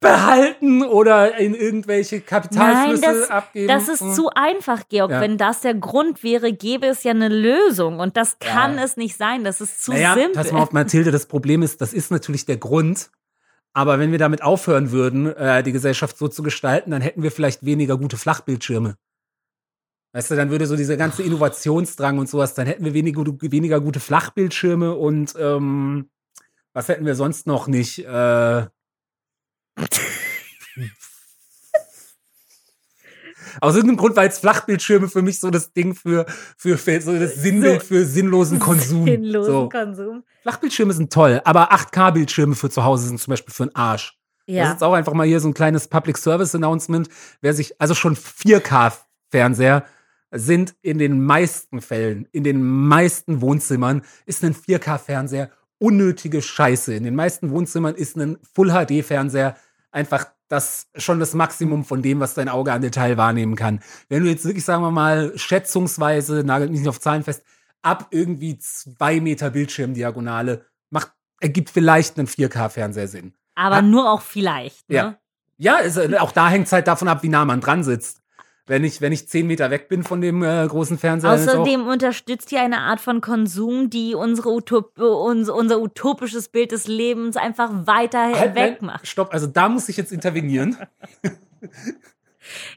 [0.01, 3.69] behalten oder in irgendwelche Nein, Kapitalflüsse das, abgeben.
[3.69, 4.15] das ist Hm.
[4.15, 5.11] zu einfach, Georg.
[5.11, 5.21] Ja.
[5.21, 7.99] Wenn das der Grund wäre, gäbe es ja eine Lösung.
[8.01, 8.85] Und das kann Ja.
[8.85, 9.45] es nicht sein.
[9.45, 10.33] Das ist zu naja, simpel.
[10.35, 13.11] pass mal auf, Mathilde, das Problem ist, das ist natürlich der Grund.
[13.77, 17.31] Aber wenn wir damit aufhören würden, äh, die Gesellschaft so zu gestalten, dann hätten wir
[17.31, 18.97] vielleicht weniger gute Flachbildschirme.
[20.15, 23.83] Weißt du, dann würde so dieser ganze Innovationsdrang und sowas, dann hätten wir weniger, weniger
[23.83, 26.09] gute Flachbildschirme und ähm,
[26.73, 27.99] was hätten wir sonst noch nicht?
[27.99, 28.07] Äh,
[33.61, 36.25] Aus irgendeinem Grund war jetzt Flachbildschirme für mich so das Ding für,
[36.57, 39.05] für, für so das Sinnbild für sinnlosen Konsum.
[39.05, 39.69] Sinnlosen so.
[39.69, 40.25] Konsum.
[40.47, 44.17] Flachbildschirme sind toll, aber 8K-Bildschirme für zu Hause sind zum Beispiel für den Arsch.
[44.47, 44.71] Das ist Ja.
[44.71, 47.09] jetzt auch einfach mal hier so ein kleines Public Service Announcement.
[47.41, 49.85] Wer sich, also schon 4K-Fernseher
[50.31, 56.95] sind in den meisten Fällen, in den meisten Wohnzimmern, ist ein 4K-Fernseher unnötige Scheiße.
[56.95, 59.57] In den meisten Wohnzimmern ist ein Full-HD-Fernseher
[59.91, 63.81] einfach das schon das Maximum von dem, was dein Auge an Detail wahrnehmen kann.
[64.09, 67.43] Wenn du jetzt wirklich, sagen wir mal, schätzungsweise, nagelt mich nicht auf Zahlen fest,
[67.83, 73.35] ab irgendwie zwei Meter Bildschirmdiagonale macht, ergibt vielleicht einen 4K-Fernseher Sinn.
[73.55, 73.83] Aber Ah.
[73.83, 74.89] nur auch vielleicht.
[74.91, 74.97] Ne?
[74.97, 75.19] Ja.
[75.59, 78.21] Ja, ist, äh, auch da hängt es halt davon ab, wie nah man dran sitzt.
[78.69, 82.51] Wenn ich, wenn ich zehn Meter weg bin von dem äh, großen Fernseher, Außerdem unterstützt
[82.51, 87.71] hier eine Art von Konsum, die unsere Utop uns, unser utopisches Bild des Lebens einfach
[87.87, 89.07] weiter Halt, wegmacht.
[89.07, 90.77] Stopp, also da muss ich jetzt intervenieren.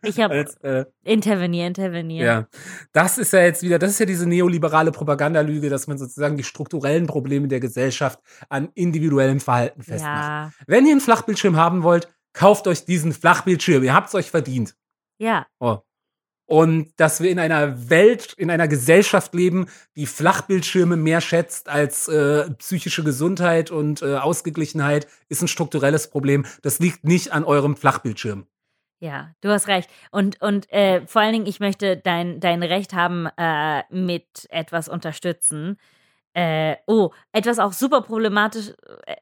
[0.03, 2.26] Ich habe äh, interveniert, interveniert.
[2.26, 2.47] ja.
[2.91, 6.43] Das ist ja jetzt wieder, das ist ja diese neoliberale Propagandalüge, dass man sozusagen die
[6.43, 10.03] strukturellen Probleme der Gesellschaft an individuellem Verhalten festmacht.
[10.03, 10.51] Ja.
[10.67, 13.84] Wenn ihr einen Flachbildschirm haben wollt, kauft euch diesen Flachbildschirm.
[13.84, 14.76] Ihr habt es euch verdient.
[15.17, 15.45] ja.
[15.59, 15.80] Oh.
[16.49, 22.07] Und dass wir in einer Welt, in einer Gesellschaft leben, die Flachbildschirme mehr schätzt als
[22.07, 26.47] äh, psychische Gesundheit und äh, Ausgeglichenheit, ist ein strukturelles Problem.
[26.63, 28.47] Das liegt nicht an eurem Flachbildschirm.
[29.00, 29.89] Ja, du hast recht.
[30.12, 34.89] Und, und äh, vor allen Dingen, ich möchte dein, dein Recht haben, äh, mit etwas
[34.89, 35.78] unterstützen.
[36.34, 38.72] Äh, oh, etwas auch super problematisch.
[39.06, 39.16] Äh,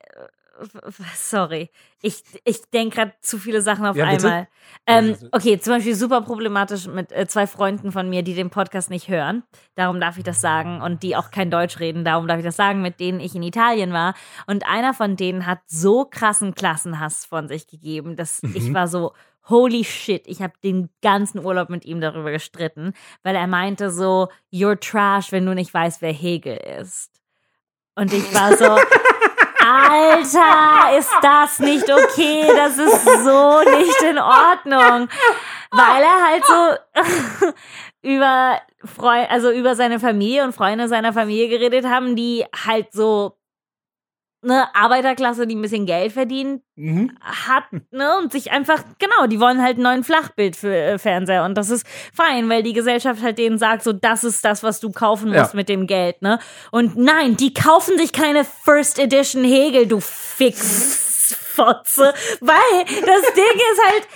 [1.16, 1.70] sorry.
[2.02, 4.48] Ich, ich denke gerade zu viele Sachen auf Ja, einmal.
[4.88, 8.90] Ähm, okay, zum Beispiel super problematisch mit äh, zwei Freunden von mir, die den Podcast
[8.90, 9.44] nicht hören.
[9.76, 10.82] Darum darf ich das sagen.
[10.82, 12.04] Und die auch kein Deutsch reden.
[12.04, 14.16] Darum darf ich das sagen, mit denen ich in Italien war.
[14.48, 18.56] Und einer von denen hat so krassen Klassenhass von sich gegeben, dass Mhm.
[18.56, 19.14] ich war so,
[19.50, 22.94] holy shit, ich habe den ganzen Urlaub mit ihm darüber gestritten,
[23.24, 27.12] weil er meinte so, you're trash, wenn du nicht weißt, wer Hegel ist.
[27.96, 28.66] Und ich war so,
[29.60, 32.48] Alter, ist das nicht okay?
[32.56, 35.10] Das ist so nicht in Ordnung.
[35.72, 37.54] Weil er halt so
[38.02, 43.38] über Freu also über seine Familie und Freunde seiner Familie geredet haben, die halt so
[44.50, 47.18] eine Arbeiterklasse, die ein bisschen Geld verdient Mhm.
[47.22, 51.88] hat, ne, und sich einfach, genau, die wollen halt einen neuen Flachbildfernseher und das ist
[52.14, 55.54] fein, weil die Gesellschaft halt denen sagt, so, das ist das, was du kaufen musst
[55.54, 55.58] Ja.
[55.58, 56.38] mit dem Geld, ne?
[56.72, 63.82] Und nein, die kaufen sich keine First Edition Hegel, du Fixfotze, weil das Ding ist
[63.90, 64.08] halt,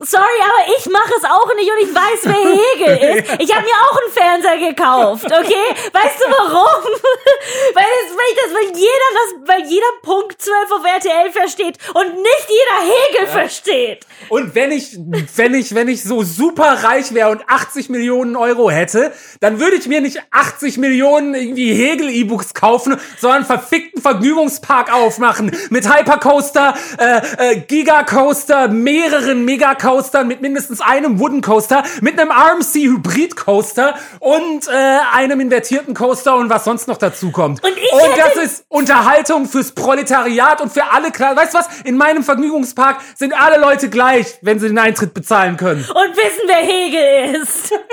[0.00, 3.42] Sorry, aber ich mache es auch nicht und ich weiß, wer Hegel ist.
[3.42, 5.90] Ich habe mir auch einen Fernseher gekauft, okay?
[5.92, 6.84] Weißt du warum?
[7.74, 11.78] weil, es, weil, ich das, weil jeder das, weil jeder Punkt 12 auf RTL versteht
[11.94, 14.06] und nicht jeder Hegel versteht.
[14.28, 14.98] Und wenn ich,
[15.34, 19.76] wenn ich, wenn ich so super reich wäre und 80 Millionen Euro hätte, dann würde
[19.76, 26.74] ich mir nicht 80 Millionen irgendwie Hegel-E-Books kaufen, sondern einen verfickten Vergnügungspark aufmachen mit Hypercoaster,
[26.98, 29.44] äh, äh, Gigacoaster, mehreren
[29.86, 35.94] Megacoastern mit mindestens einem Wooden Coaster, mit einem RMC Hybrid Coaster und äh, einem invertierten
[35.94, 37.62] Coaster und was sonst noch dazu kommt.
[37.62, 41.06] Und ich und das ist Unterhaltung fürs Proletariat und für alle.
[41.06, 41.68] Weißt du was?
[41.84, 45.80] In meinem Vergnügungspark sind alle Leute gleich, wenn sie den Eintritt bezahlen können.
[45.82, 47.72] Und wissen, wer Hegel ist.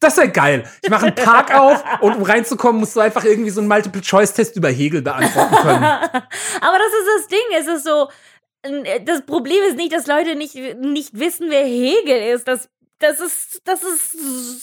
[0.00, 0.64] Das wäre geil.
[0.82, 4.56] Ich mache einen Park auf und um reinzukommen, musst du einfach irgendwie so einen Multiple-Choice-Test
[4.56, 5.84] über Hegel beantworten können.
[6.60, 8.08] Aber das ist das Ding, es ist so,
[9.04, 12.48] das Problem ist nicht, dass Leute nicht, nicht wissen, wer Hegel ist.
[12.48, 14.14] Das, das ist, das ist,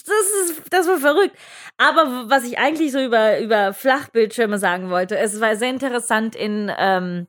[0.08, 1.38] das ist, das war verrückt.
[1.78, 6.72] Aber was ich eigentlich so über, über Flachbildschirme sagen wollte, es war sehr interessant in,
[6.78, 7.28] ähm,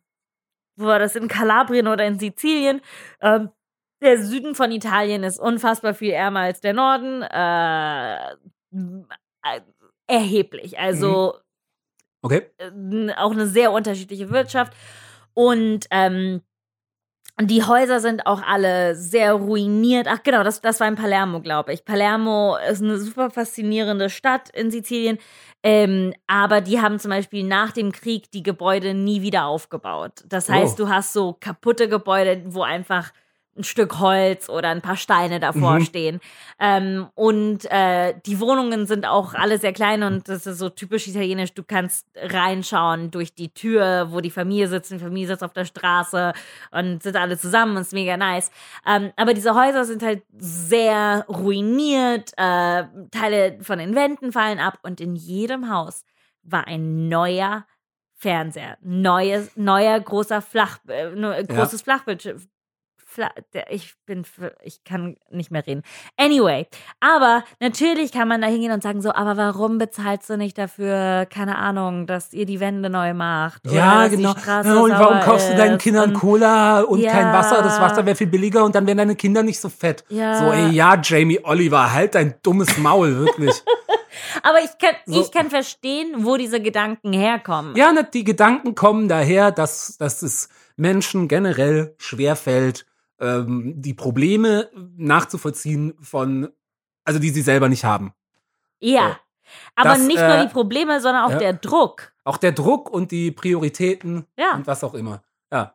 [0.77, 2.81] wo war das, in Kalabrien oder in Sizilien,
[3.21, 3.51] ähm,
[4.03, 7.23] der Süden von Italien ist unfassbar viel ärmer als der Norden.
[7.23, 8.33] Äh,
[9.45, 9.61] äh,
[10.09, 10.79] erheblich.
[10.79, 11.37] Also
[12.23, 12.51] Okay?
[12.59, 14.73] äh, auch eine sehr unterschiedliche Wirtschaft.
[15.35, 16.43] Und ähm,
[17.47, 20.07] die Häuser sind auch alle sehr ruiniert.
[20.09, 21.85] Ach genau, das, das war in Palermo, glaube ich.
[21.85, 25.19] Palermo ist eine super faszinierende Stadt in Sizilien.
[25.63, 30.25] Ähm, aber die haben zum Beispiel nach dem Krieg die Gebäude nie wieder aufgebaut.
[30.29, 30.85] Das heißt, Oh.
[30.85, 33.13] du hast so kaputte Gebäude, wo einfach
[33.57, 35.85] ein Stück Holz oder ein paar Steine davor Mhm.
[35.85, 36.21] stehen.
[36.59, 41.07] Ähm, und äh, die Wohnungen sind auch alle sehr klein und das ist so typisch
[41.07, 41.53] italienisch.
[41.53, 44.91] Du kannst reinschauen durch die Tür, wo die Familie sitzt.
[44.91, 46.33] Die Familie sitzt auf der Straße
[46.71, 48.51] und sind alle zusammen und ist mega nice.
[48.87, 52.33] Ähm, aber diese Häuser sind halt sehr ruiniert.
[52.39, 56.05] Äh, Teile von den Wänden fallen ab und in jedem Haus
[56.43, 57.67] war ein neuer
[58.15, 62.39] Fernseher, neues, neuer großer Flach, äh, großes Flachbildschirm.
[63.71, 65.83] Ich bin, für, ich kann nicht mehr reden.
[66.17, 66.67] Anyway,
[67.01, 71.27] aber natürlich kann man da hingehen und sagen so, aber warum bezahlst du nicht dafür,
[71.27, 73.63] keine Ahnung, dass ihr die Wände neu macht?
[73.71, 74.35] Ja, genau.
[74.47, 77.13] Ja, und warum kaufst du deinen Kindern und- Cola und Ja.
[77.13, 77.63] kein Wasser?
[77.63, 80.05] Das Wasser wäre viel billiger und dann wären deine Kinder nicht so fett.
[80.09, 80.39] Ja.
[80.39, 83.63] So, ey, ja, Jamie Oliver, halt dein dummes Maul, wirklich.
[84.43, 85.21] Aber ich kann, So.
[85.21, 87.75] ich kann verstehen, wo diese Gedanken herkommen.
[87.77, 92.87] ja, die Gedanken kommen daher, dass, dass es Menschen generell schwerfällt,
[93.23, 96.49] ähm, die Probleme nachzuvollziehen von,
[97.05, 98.13] also die sie selber nicht haben.
[98.81, 99.09] Ja.
[99.11, 99.17] So.
[99.77, 101.39] Aber Das, nicht äh, nur die Probleme, sondern auch ja.
[101.39, 102.13] der Druck.
[102.25, 104.55] Auch der Druck und die Prioritäten Ja.
[104.55, 105.23] und was auch immer.
[105.53, 105.75] Ja.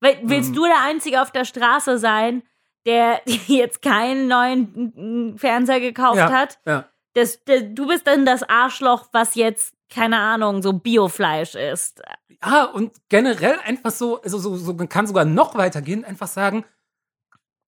[0.00, 0.54] Willst Ähm.
[0.54, 2.42] du der Einzige auf der Straße sein,
[2.86, 4.92] der jetzt keinen neuen
[5.32, 6.30] mm, Fernseher gekauft Ja.
[6.30, 6.58] hat?
[6.66, 6.88] Ja.
[7.14, 12.02] Das, das, du bist dann das Arschloch, was jetzt, keine Ahnung, so Biofleisch ist.
[12.44, 16.64] Ja, und generell einfach so, also so, so, man kann sogar noch weitergehen, einfach sagen,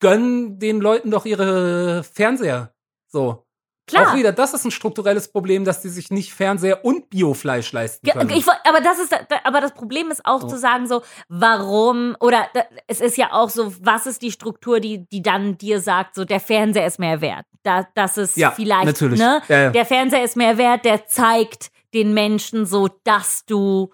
[0.01, 2.75] gönn den Leuten doch ihre Fernseher.
[3.09, 3.41] So.
[3.87, 4.13] Klar.
[4.13, 8.07] Auch wieder, das ist ein strukturelles Problem, dass die sich nicht Fernseher und Biofleisch leisten
[8.07, 8.31] Ja, können.
[8.31, 9.15] ich, woll- aber das ist,
[9.45, 10.49] aber das Problem ist auch So.
[10.49, 12.49] zu sagen so, warum oder
[12.87, 16.25] es ist ja auch so, was ist die Struktur, die die dann dir sagt, so
[16.25, 17.45] der Fernseher ist mehr wert.
[17.63, 19.19] Da, das ist Ja, vielleicht, natürlich.
[19.21, 19.43] ne?
[19.49, 19.71] Ja, ja.
[19.71, 23.93] Der Fernseher ist mehr wert, der zeigt den Menschen so, dass du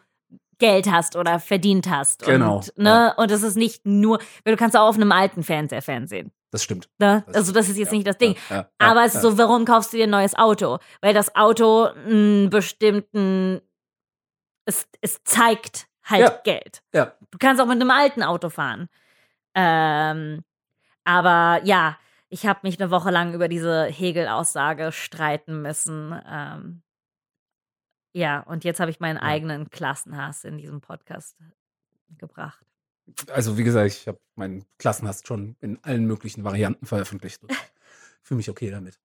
[0.61, 2.23] Geld hast oder verdient hast.
[2.25, 3.13] Genau, Und, ne?
[3.17, 6.31] und das ist nicht nur, weil du kannst auch auf einem alten Fernseher fernsehen.
[6.53, 6.89] das stimmt.
[6.99, 7.25] Ne?
[7.27, 8.37] Das- also das ist jetzt ja, nicht das Ding.
[8.49, 9.31] Ja, ja, Aber ja, es ist ja.
[9.31, 10.79] so, warum kaufst du dir ein neues Auto?
[11.01, 13.61] Weil das Auto einen bestimmten,
[14.67, 16.31] es, es zeigt halt Ja.
[16.45, 16.83] Geld.
[16.95, 17.13] Ja.
[17.31, 18.89] Du kannst auch mit einem alten Auto fahren.
[19.55, 20.45] Ähm,
[21.05, 21.97] aber ja,
[22.29, 26.15] ich habe mich eine Woche lang über diese Hegel-Aussage streiten müssen.
[26.29, 26.83] Ähm,
[28.13, 31.37] ja, und jetzt habe ich meinen eigenen Klassenhass in diesem Podcast
[32.19, 32.65] gebracht.
[33.33, 37.43] Also, wie gesagt, ich habe meinen Klassenhass schon in allen möglichen Varianten veröffentlicht.
[37.43, 37.53] und
[38.23, 38.99] Fühle mich okay damit.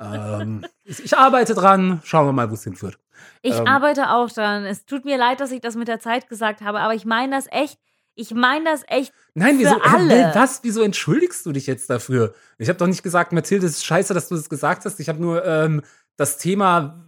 [0.00, 2.98] ähm, ich, arbeite dran, schauen wir mal, wo es hinführt.
[3.42, 3.66] Ich Ähm.
[3.66, 4.64] arbeite auch dran.
[4.64, 7.36] Es tut mir leid, dass ich das mit der Zeit gesagt habe, aber ich meine
[7.36, 7.78] das echt.
[8.14, 9.12] Ich meine das echt.
[9.34, 9.78] Nein, wieso?
[9.80, 10.32] Alle.
[10.34, 10.60] was?
[10.64, 12.34] Wieso entschuldigst du dich jetzt dafür?
[12.58, 14.98] Ich habe doch nicht gesagt, Mathilde, es ist scheiße, dass du das gesagt hast.
[15.00, 15.82] Ich habe nur ähm,
[16.16, 17.05] das Thema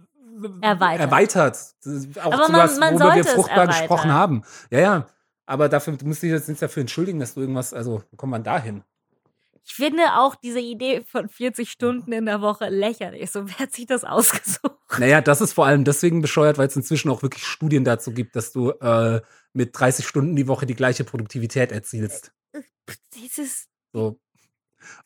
[0.61, 1.01] Erweitert.
[1.01, 1.57] erweitert.
[2.23, 4.43] Auch Aber zu man- was, man worüber wir fruchtbar gesprochen haben.
[4.71, 5.07] Ja, ja.
[5.45, 8.31] Aber dafür, du musst dich jetzt nicht dafür entschuldigen, dass du irgendwas, also, wo kommt
[8.31, 8.83] man da hin?
[9.63, 13.29] Ich finde auch diese Idee von 40 Stunden in der Woche lächerlich.
[13.29, 14.71] So, wer hat sich das ausgesucht?
[14.97, 18.35] Naja, das ist vor allem deswegen bescheuert, weil es inzwischen auch wirklich Studien dazu gibt,
[18.35, 19.21] dass du äh,
[19.53, 22.31] mit 30 Stunden die Woche die gleiche Produktivität erzielst.
[23.15, 24.19] Dieses, So.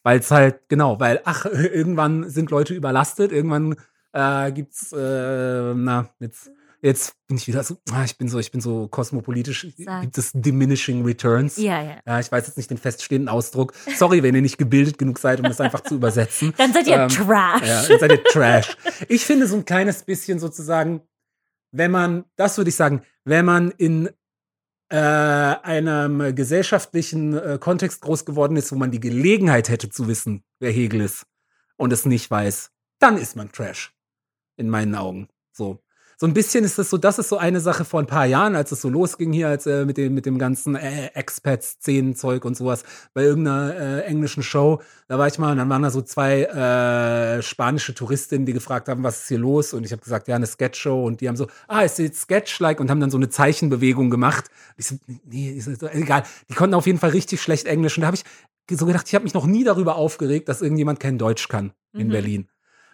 [0.04, 3.76] Weil es halt, genau, weil, ach, irgendwann sind Leute überlastet, irgendwann
[4.14, 6.52] äh, gibt's, äh, na, jetzt,
[6.82, 10.02] jetzt bin ich wieder so, ah, ich bin so, ich bin so kosmopolitisch, Sag.
[10.04, 11.58] gibt es diminishing returns.
[11.58, 11.98] ja, ja.
[12.06, 13.74] Ja, ich weiß jetzt nicht den feststehenden Ausdruck.
[13.96, 16.54] Sorry, wenn ihr nicht gebildet genug seid, um das einfach zu übersetzen.
[16.58, 17.68] Dann seid ihr Ähm, Trash.
[17.68, 18.78] Ja, dann seid ihr Trash.
[19.10, 21.02] Ich finde so ein kleines bisschen sozusagen,
[21.72, 24.10] wenn man, das würde ich sagen, wenn man in
[24.90, 30.44] äh, einem gesellschaftlichen äh, Kontext groß geworden ist, wo man die Gelegenheit hätte zu wissen,
[30.60, 31.26] wer Hegel ist
[31.78, 33.92] und es nicht weiß, dann ist man Trash.
[34.58, 35.28] In meinen Augen.
[35.52, 35.80] So.
[36.16, 38.56] So ein bisschen ist das so, das ist so eine Sache vor ein paar Jahren,
[38.56, 42.56] als es so losging hier, als äh, mit dem, mit dem ganzen äh, Expats-Szenen-Zeug und
[42.56, 42.84] sowas
[43.14, 44.82] bei irgendeiner äh, englischen Show.
[45.08, 48.88] Da war ich mal und dann waren da so zwei äh, spanische Touristinnen, die gefragt
[48.88, 49.74] haben, was ist hier los?
[49.74, 51.04] Und ich habe gesagt, ja, eine Sketch-Show.
[51.04, 54.46] Und die haben so, ah, ist jetzt Sketch-like und haben dann so eine Zeichenbewegung gemacht.
[54.78, 54.96] Ich so,
[55.26, 56.24] nee, ist, ist, egal.
[56.48, 57.98] Die konnten auf jeden Fall richtig schlecht Englisch.
[57.98, 58.24] Und da habe ich
[58.78, 62.08] so gedacht, ich habe mich noch nie darüber aufgeregt, dass irgendjemand kein Deutsch kann in
[62.08, 62.12] Mhm.
[62.12, 62.50] Berlin.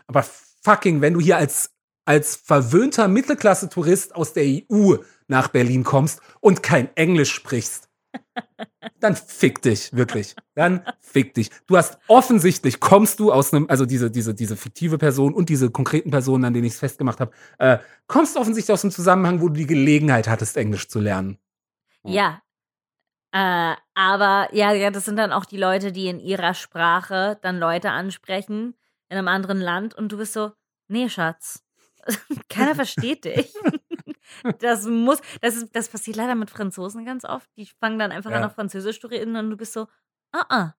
[0.08, 0.26] Aber
[0.62, 1.72] fucking, wenn du hier als,
[2.06, 4.96] als verwöhnter Mittelklasse-Tourist aus der EU
[5.28, 7.90] nach Berlin kommst und kein Englisch sprichst,
[9.00, 10.36] dann fick dich, wirklich.
[10.56, 11.50] Dann fick dich.
[11.68, 15.70] Du hast offensichtlich, kommst du aus einem, also diese, diese, diese fiktive Person und diese
[15.70, 19.48] konkreten Personen, an denen ich es festgemacht habe, äh, kommst offensichtlich aus einem Zusammenhang, wo
[19.48, 21.38] du die Gelegenheit hattest, Englisch zu lernen.
[22.04, 22.42] Ja.
[23.32, 27.60] Äh, aber ja, ja, das sind dann auch die Leute, die in ihrer Sprache dann
[27.60, 28.74] Leute ansprechen
[29.10, 30.52] in einem anderen Land und du bist so,
[30.88, 31.64] nee, Schatz.
[32.50, 33.54] Keiner versteht dich.
[34.60, 37.50] Das muss, das ist, das passiert leider mit Franzosen ganz oft.
[37.58, 38.38] Die fangen dann einfach Ja.
[38.38, 39.88] an auf Französisch zu reden und du bist so,
[40.34, 40.74] ah, ah,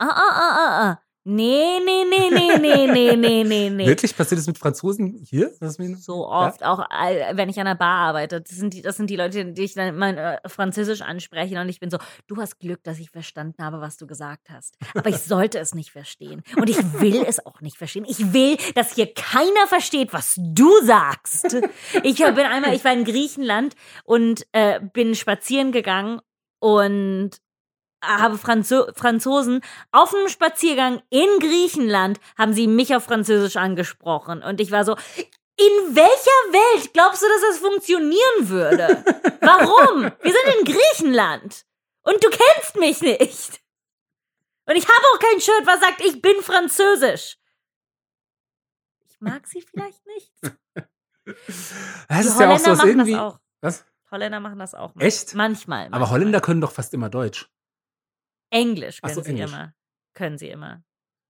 [0.00, 1.03] ah, ah, ah, ah, ah.
[1.26, 3.86] Nee, nee, nee, nee, nee, nee, nee, nee, nee.
[3.86, 4.14] Wirklich?
[4.14, 5.50] Passiert das mit Franzosen hier?
[5.96, 8.42] So oft, auch äh, wenn ich an der Bar arbeite.
[8.42, 11.68] Das sind die, das sind die Leute, die ich dann mein äh, Französisch anspreche und
[11.70, 11.96] ich bin so,
[12.26, 14.76] du hast Glück, dass ich verstanden habe, was du gesagt hast.
[14.94, 16.42] Aber ich sollte es nicht verstehen.
[16.56, 18.04] Und ich will es auch nicht verstehen.
[18.06, 21.56] Ich will, dass hier keiner versteht, was du sagst.
[22.02, 26.20] Ich bin einmal, ich war in Griechenland und äh, bin spazieren gegangen
[26.58, 27.30] und
[28.06, 29.60] habe Franzo Franzosen
[29.92, 34.96] auf einem Spaziergang in Griechenland haben sie mich auf Französisch angesprochen und ich war so
[35.56, 39.04] in welcher Welt glaubst du, dass das funktionieren würde?
[39.40, 40.02] Warum?
[40.02, 41.64] Wir sind in Griechenland
[42.02, 43.60] und du kennst mich nicht.
[44.66, 47.36] Und ich habe auch kein Shirt, was sagt, ich bin französisch.
[49.06, 50.32] Ich mag sie vielleicht nicht.
[51.26, 53.12] Das Die ist ja auch so, machen irgendwie.
[53.12, 53.38] das auch.
[53.62, 53.84] Was?
[54.10, 54.92] Holländer machen das auch.
[54.98, 55.34] Echt?
[55.34, 55.86] Manchmal.
[55.86, 56.10] Aber manchmal.
[56.10, 57.48] Holländer können doch fast immer Deutsch.
[58.54, 59.50] Englisch können so, sie Englisch.
[59.50, 59.72] immer.
[60.14, 60.82] Können sie immer.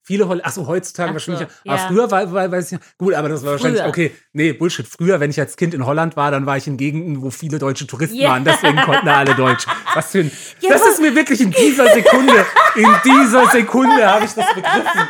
[0.07, 1.57] Viele Holländer, achso, heutzutage Ach so, wahrscheinlich.
[1.66, 1.87] Aber ja.
[1.89, 2.99] früher war, war, weiß ich nicht.
[2.99, 3.89] Gut, aber das war wahrscheinlich, Früher.
[3.89, 4.87] okay, nee, Bullshit.
[4.87, 7.59] Früher, wenn ich als Kind in Holland war, dann war ich in Gegenden, wo viele
[7.59, 8.33] deutsche Touristen Ja.
[8.33, 8.45] waren.
[8.45, 9.64] Deswegen konnten alle Deutsch.
[9.95, 10.31] Was für ein.
[10.61, 12.45] Ja, das ist mir wirklich in dieser Sekunde,
[12.75, 15.09] in dieser Sekunde habe ich das begriffen.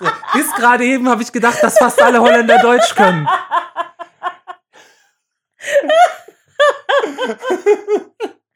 [0.00, 3.28] So, bis gerade eben habe ich gedacht, dass fast alle Holländer Deutsch können.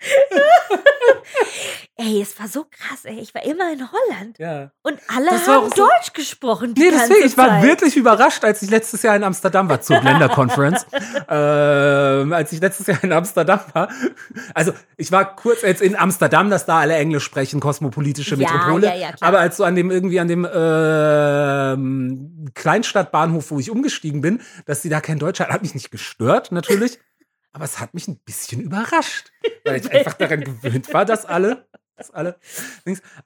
[2.09, 3.19] Ey, es war so krass, ey.
[3.21, 4.39] Ich war immer in Holland.
[4.39, 4.71] Ja.
[4.83, 6.73] Und alle haben so- Deutsch gesprochen.
[6.75, 7.63] Die Nee, deswegen, ich war Zeit.
[7.65, 10.87] wirklich überrascht, als ich letztes Jahr in Amsterdam war, zur Blender Conference.
[11.29, 13.91] ähm, als ich letztes Jahr in Amsterdam war.
[14.55, 18.87] Also, ich war kurz jetzt in Amsterdam, dass da alle Englisch sprechen, kosmopolitische Ja, Metropole.
[18.87, 19.29] ja, ja, klar.
[19.29, 24.81] Aber als so an dem, irgendwie an dem ähm, Kleinstadtbahnhof, wo ich umgestiegen bin, dass
[24.83, 26.99] die da kein Deutsch hat, hat mich nicht gestört, natürlich.
[27.53, 29.31] aber es hat mich ein bisschen überrascht,
[29.65, 31.67] weil ich einfach daran gewöhnt war, dass alle
[32.13, 32.37] alle.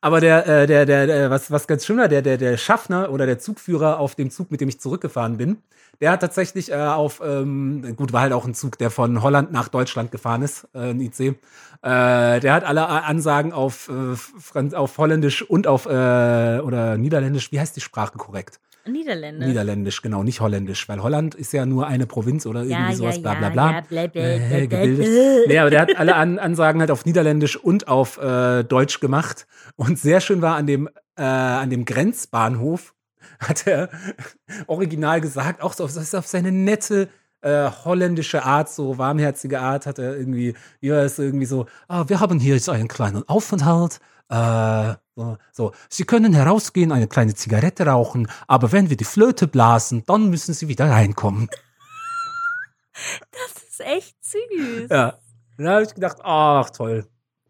[0.01, 3.27] Aber der, äh, der, der, der, was, was ganz war, der, der, der Schaffner oder
[3.27, 5.59] der Zugführer auf dem Zug, mit dem ich zurückgefahren bin,
[6.01, 9.53] der hat tatsächlich äh, auf, ähm, gut, war halt auch ein Zug, der von Holland
[9.53, 11.21] nach Deutschland gefahren ist, äh, ein IC.
[11.21, 11.35] Äh,
[11.83, 17.77] der hat alle Ansagen auf, äh, auf Holländisch und auf, äh, oder Niederländisch, wie heißt
[17.77, 18.59] die Sprache korrekt?
[18.87, 19.47] Niederländisch.
[19.49, 23.17] Niederländisch, genau, nicht Holländisch, weil Holland ist ja nur eine Provinz oder irgendwie ja, sowas,
[23.17, 23.71] ja, bla bla ja, bla.
[23.91, 25.07] Ja, Äh, bla, bla, gebildet.
[25.07, 25.47] bla.
[25.47, 29.47] Nee, aber der hat alle An Ansagen halt auf Niederländisch und auf äh, Deutsch gemacht.
[29.77, 32.95] Und sehr schön war an dem, äh, an dem Grenzbahnhof,
[33.39, 33.89] hat er
[34.67, 37.09] original gesagt, auch so auf, auf seine nette
[37.43, 42.21] äh, holländische Art, so warmherzige Art, hat er irgendwie, ja, ist irgendwie so, ah, wir
[42.21, 44.01] haben hier jetzt einen kleinen Aufenthalt.
[44.33, 44.95] Äh,
[45.53, 50.31] so, Sie können herausgehen, eine kleine Zigarette rauchen, aber wenn wir die Flöte blasen, dann
[50.31, 51.49] müssen Sie wieder reinkommen.
[53.31, 54.91] Das ist echt süß.
[54.91, 55.19] Ja.
[55.57, 57.07] Da habe ich gedacht, ach toll.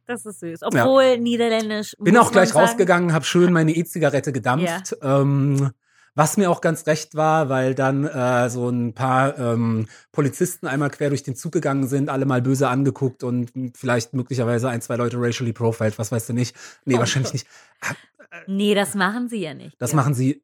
[0.06, 0.62] Das ist süß.
[0.62, 1.96] Obwohl Niederländisch.
[1.98, 4.96] Bin auch gleich sagen, rausgegangen, habe schön meine E-Zigarette gedampft.
[5.02, 5.72] Ähm,
[6.14, 10.90] was mir auch ganz recht war, weil dann äh, so ein paar ähm, Polizisten einmal
[10.90, 14.96] quer durch den Zug gegangen sind, alle mal böse angeguckt und vielleicht möglicherweise ein, zwei
[14.96, 16.54] Leute racially profiled, was weißt du nicht.
[16.84, 17.90] Nee, Oh wahrscheinlich Gott.
[17.90, 18.46] nicht.
[18.46, 19.80] Nee, das machen sie ja nicht.
[19.80, 19.96] Das ja.
[19.96, 20.42] machen sie.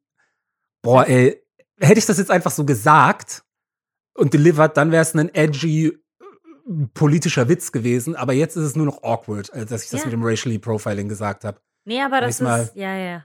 [0.82, 1.42] Boah, ey,
[1.78, 3.42] hätte ich das jetzt einfach so gesagt
[4.14, 5.94] und delivered, dann wäre es ein edgy äh,
[6.94, 10.06] politischer Witz gewesen, aber jetzt ist es nur noch awkward, äh, dass ich das Ja.
[10.06, 11.60] mit dem racially profiling gesagt habe.
[11.84, 12.74] Nee, aber das ist.
[12.74, 13.24] Ja, ja.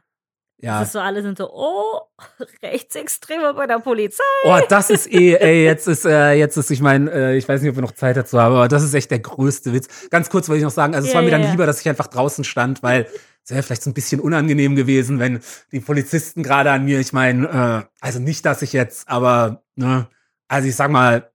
[0.64, 0.80] Ja.
[0.80, 2.00] Das ist so, alle sind so, oh,
[2.64, 4.24] Rechtsextreme bei der Polizei.
[4.46, 7.62] Oh, das ist eh, ey, jetzt ist, äh, jetzt ist, ich meine, äh, ich weiß
[7.62, 10.10] nicht, ob wir noch Zeit dazu haben, aber das ist echt der größte Witz.
[10.10, 11.82] Ganz kurz wollte ich noch sagen, also es Ja, war mir ja, dann lieber, dass
[11.82, 13.08] ich einfach draußen stand, weil
[13.44, 15.42] es wäre vielleicht so ein bisschen unangenehm gewesen, wenn
[15.74, 20.08] die Polizisten gerade an mir, ich meine, äh, also nicht, dass ich jetzt, aber, ne,
[20.48, 21.30] also ich sag mal,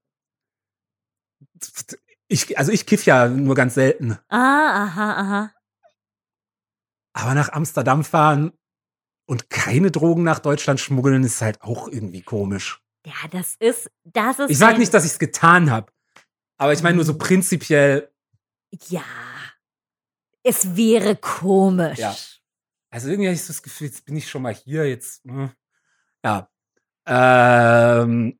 [2.27, 5.51] ich, also ich kiff ja nur ganz selten, Ah, aha, aha.
[7.13, 8.53] aber nach Amsterdam fahren
[9.29, 12.81] und keine Drogen nach Deutschland schmuggeln ist halt auch irgendwie komisch.
[13.05, 14.49] Ja, das ist, das ist.
[14.49, 15.91] Ich sag nicht, dass ich es getan habe,
[16.57, 18.09] aber ich meine nur so prinzipiell,
[18.87, 19.03] Ja.
[20.41, 21.99] Es wäre komisch.
[21.99, 22.15] Ja.
[22.89, 25.53] also irgendwie habe ich so das Gefühl, jetzt bin ich schon mal hier, jetzt, ne?
[26.25, 26.49] ja.
[27.05, 28.39] Ähm,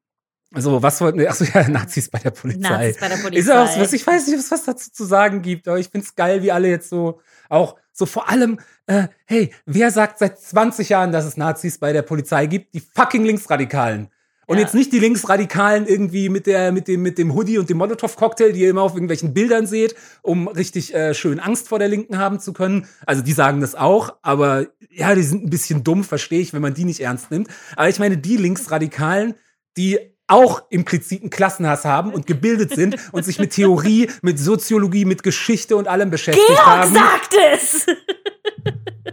[0.52, 2.68] also was wollten wir, achso, ja, Nazis bei der Polizei.
[2.68, 3.40] Nazis bei der Polizei.
[3.40, 6.42] Ist auch, was, ich weiß nicht, was dazu zu sagen gibt, aber ich find's geil,
[6.42, 11.12] wie alle jetzt so, auch so vor allem, äh, hey, wer sagt seit 20 Jahren,
[11.12, 12.74] dass es Nazis bei der Polizei gibt?
[12.74, 14.10] Die fucking Linksradikalen.
[14.48, 14.64] Und Ja.
[14.64, 18.52] jetzt nicht die Linksradikalen irgendwie mit der, mit dem, mit dem Hoodie und dem Molotow-Cocktail,
[18.52, 19.94] die ihr immer auf irgendwelchen Bildern seht,
[20.24, 22.88] um richtig äh, schön Angst vor der Linken haben zu können.
[23.06, 26.64] Also die sagen das auch, aber ja, die sind ein bisschen dumm, verstehe ich, wenn
[26.64, 27.48] man die nicht ernst nimmt.
[27.76, 29.36] Aber ich meine, die Linksradikalen,
[29.78, 30.00] die
[30.30, 35.76] auch impliziten Klassenhass haben und gebildet sind und sich mit Theorie, mit Soziologie, mit Geschichte
[35.76, 36.94] und allem beschäftigt Georg haben.
[36.94, 37.86] sagt es!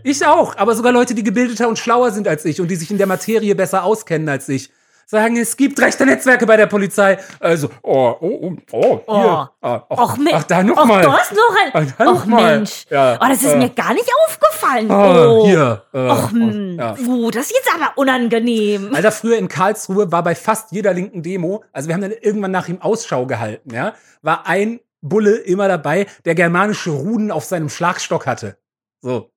[0.02, 2.90] Ich auch, aber sogar Leute, die gebildeter und schlauer sind als ich und die sich
[2.90, 4.70] in der Materie besser auskennen als ich,
[5.06, 7.18] sagen, es gibt rechte Netzwerke bei der Polizei.
[7.40, 9.16] Also, oh, oh, oh, oh, Oh.
[9.16, 9.50] hier.
[9.60, 11.02] Ah, ach, Och, me- ach, da Och, nochmal.
[11.02, 11.70] du hast noch ein.
[11.72, 12.26] Ach, da noch Och.
[12.26, 12.84] Mensch.
[12.90, 13.56] Ja, oh, das ist äh.
[13.56, 14.90] mir gar nicht aufgefallen.
[14.90, 15.46] Ah, oh.
[15.46, 15.82] hier.
[15.94, 16.78] Äh, Och, oh, hm.
[16.78, 16.96] ja.
[17.08, 18.94] oh, das ist jetzt aber unangenehm.
[18.94, 22.50] Alter, früher in Karlsruhe war bei fast jeder linken Demo, also wir haben dann irgendwann
[22.50, 27.68] nach ihm Ausschau gehalten, ja, war ein Bulle immer dabei, der germanische Ruden auf seinem
[27.68, 28.58] Schlagstock hatte.
[29.00, 29.30] So.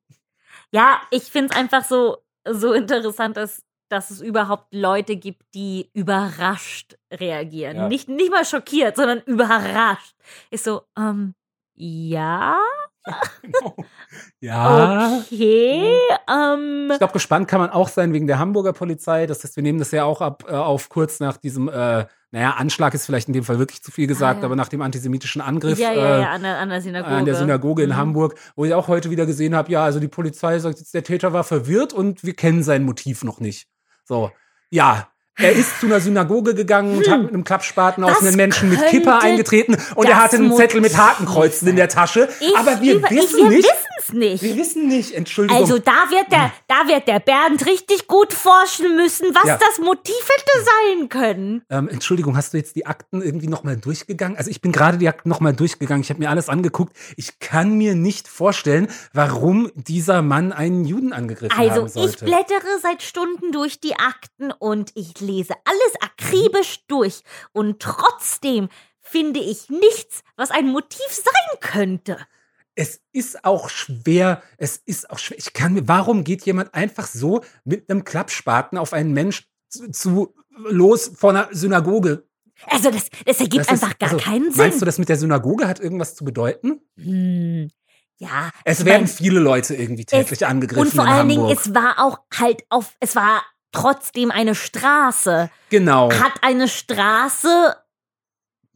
[0.71, 2.17] Ja, ich finde es einfach so,
[2.47, 7.77] so interessant, dass, dass es überhaupt Leute gibt, die überrascht reagieren.
[7.77, 7.87] Ja.
[7.87, 10.15] Nicht, nicht mal schockiert, sondern überrascht.
[10.51, 11.33] Ist so, ähm,
[11.75, 12.57] ja,
[14.41, 15.19] Ja.
[15.21, 15.97] okay,
[16.29, 19.25] ähm, Ich glaube, gespannt kann man auch sein wegen der Hamburger Polizei.
[19.25, 22.51] Das heißt, wir nehmen das ja auch ab äh, auf kurz nach diesem, äh, naja,
[22.57, 24.45] Anschlag ist vielleicht in dem Fall wirklich zu viel gesagt, Ah, ja.
[24.45, 27.15] aber nach dem antisemitischen Angriff ja, ja, äh, an der, an der Synagoge.
[27.15, 27.97] an der Synagoge in Mhm.
[27.97, 31.03] Hamburg, wo ich auch heute wieder gesehen habe, ja, also die Polizei sagt jetzt, der
[31.03, 33.67] Täter war verwirrt und wir kennen sein Motiv noch nicht.
[34.09, 34.31] So,
[34.71, 35.07] ja.
[35.37, 38.17] Er ist zu einer Synagoge gegangen und hat mit einem Klappspaten auf Hm.
[38.19, 41.75] Was einen Menschen mit Kippa eingetreten und er das hatte einen Zettel mit Hakenkreuzen in
[41.77, 42.27] der Tasche.
[42.41, 43.69] Ich aber wir über- wissen wir nicht.
[43.99, 44.43] Wissen's nicht.
[44.43, 45.61] Wir wissen nicht, Entschuldigung.
[45.61, 49.57] Also da wird der, da wird der Bernd richtig gut forschen müssen, was Ja.
[49.57, 51.61] das Motiv hätte sein können.
[51.69, 54.37] Ähm, Entschuldigung, hast du jetzt die Akten irgendwie nochmal durchgegangen?
[54.37, 56.01] Also ich bin gerade die Akten nochmal durchgegangen.
[56.03, 56.95] Ich habe mir alles angeguckt.
[57.17, 62.25] Ich kann mir nicht vorstellen, warum dieser Mann einen Juden angegriffen Also haben ich sollte.
[62.25, 67.21] blättere seit Stunden durch die Akten und ich lese alles akribisch durch
[67.53, 68.69] und trotzdem
[69.01, 72.17] finde ich nichts, was ein Motiv sein könnte.
[72.79, 75.37] Es ist auch schwer, es ist auch schwer.
[75.37, 79.91] Ich kann mir, warum geht jemand einfach so mit einem Klappspaten auf einen Mensch zu,
[79.91, 82.25] zu los vor einer Synagoge?
[82.67, 84.61] Also das, das ergibt Das ist- einfach gar also, keinen Sinn.
[84.61, 86.79] Meinst du, das mit der Synagoge hat irgendwas zu bedeuten?
[86.97, 87.69] Hm,
[88.17, 88.49] ja.
[88.63, 92.19] Es werden mein, viele Leute irgendwie täglich angegriffen und vor allen Dingen, es war auch
[92.33, 95.49] halt auf, es war trotzdem eine Straße.
[95.69, 96.13] genau.
[96.13, 97.75] Hat eine Straße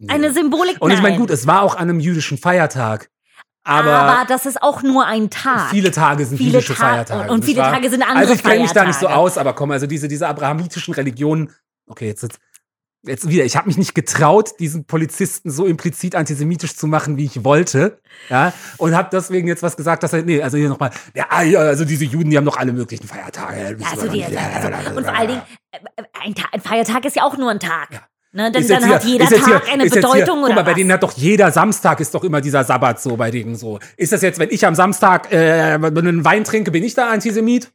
[0.10, 0.82] eine Symbolik?
[0.82, 3.10] Und ich meine, gut, es war auch an einem jüdischen Feiertag.
[3.66, 5.70] Aber, aber das ist auch nur ein Tag.
[5.70, 7.32] viele Tage sind Viele jüdische Ta- Feiertage.
[7.32, 7.62] und viele?
[7.62, 10.08] Tage sind andere Also ich kenne mich da nicht so aus, aber komm, also diese,
[10.10, 11.50] diese abrahamitischen Religionen,
[11.88, 12.40] okay, jetzt, jetzt,
[13.06, 17.24] jetzt wieder, ich habe mich nicht getraut, diesen Polizisten so implizit antisemitisch zu machen, wie
[17.26, 18.00] ich wollte,
[18.30, 21.44] ja, und habe deswegen jetzt was gesagt, dass er, nee, also hier nochmal, ja, ah,
[21.44, 23.78] ja, also diese Juden, die haben doch alle möglichen Feiertage.
[23.80, 25.42] Ja, also die, also, und vor allen Dingen,
[25.72, 28.10] äh, äh, ein, Ta- ein Feiertag ist ja auch nur ein Tag.
[28.36, 30.76] Ne, jetzt dann hat jeder Tag hier- eine Bedeutung hier, oder mal, bei was?
[30.78, 33.78] denen hat doch jeder Samstag ist doch immer dieser Sabbat so bei denen so.
[33.96, 37.72] Ist das jetzt, wenn ich am Samstag äh, einen Wein trinke, bin ich da Antisemit?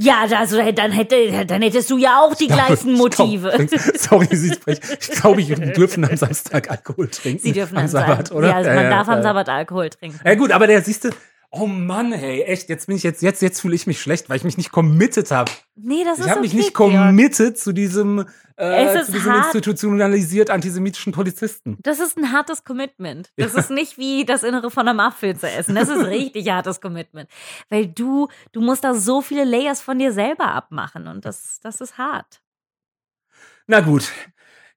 [0.00, 3.52] Ja, also dann hätte, dann hättest du ja auch die gleichen Motive.
[3.58, 4.80] Ich glaub, sorry, Sie sprechen.
[5.00, 7.42] Ich glaube, ich dürfen am Samstag Alkohol trinken.
[7.42, 8.48] Sie dürfen am Sabbat, oder?
[8.48, 9.22] Ja, also man Ja, darf ja, am.
[9.22, 10.20] Sabbat Alkohol trinken.
[10.24, 11.10] Ja gut, aber der siehst du,
[11.50, 14.36] oh Mann, hey, echt, jetzt bin ich jetzt, jetzt, jetzt fühle ich mich schlecht, weil
[14.36, 15.50] ich mich nicht committed habe.
[15.76, 18.26] Nee, das ist Ich habe okay, mich nicht committed zu diesem,
[18.56, 19.46] äh, zu diesem hart.
[19.46, 21.78] institutionalisiert antisemitischen Polizisten.
[21.82, 23.32] Das ist ein hartes Commitment.
[23.36, 23.60] Das Ja.
[23.60, 25.74] ist nicht wie das Innere von einem Apfel zu essen.
[25.74, 27.30] Das ist richtig hartes Commitment.
[27.70, 31.80] Weil du, du musst da so viele Layers von dir selber abmachen und das, das
[31.80, 32.42] ist hart.
[33.66, 34.10] Na gut,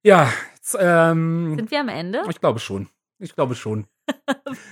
[0.04, 2.22] ja, jetzt, ähm, Sind wir am Ende?
[2.30, 2.88] ich glaube schon.
[3.20, 3.86] Ich glaube schon.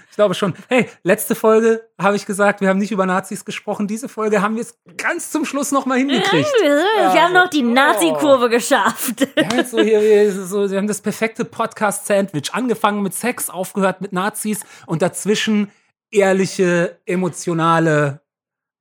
[0.09, 0.53] Ich glaube schon.
[0.67, 3.87] Hey, letzte Folge habe ich gesagt, wir haben nicht über Nazis gesprochen.
[3.87, 6.49] Diese Folge haben wir es ganz zum Schluss noch mal hingekriegt.
[6.61, 9.27] Wir haben noch die Nazi-Kurve geschafft.
[9.35, 12.53] Wir haben jetzt so hier, so, wir haben das perfekte Podcast-Sandwich.
[12.53, 15.71] Angefangen mit Sex, aufgehört mit Nazis und dazwischen
[16.11, 18.21] ehrliche, emotionale.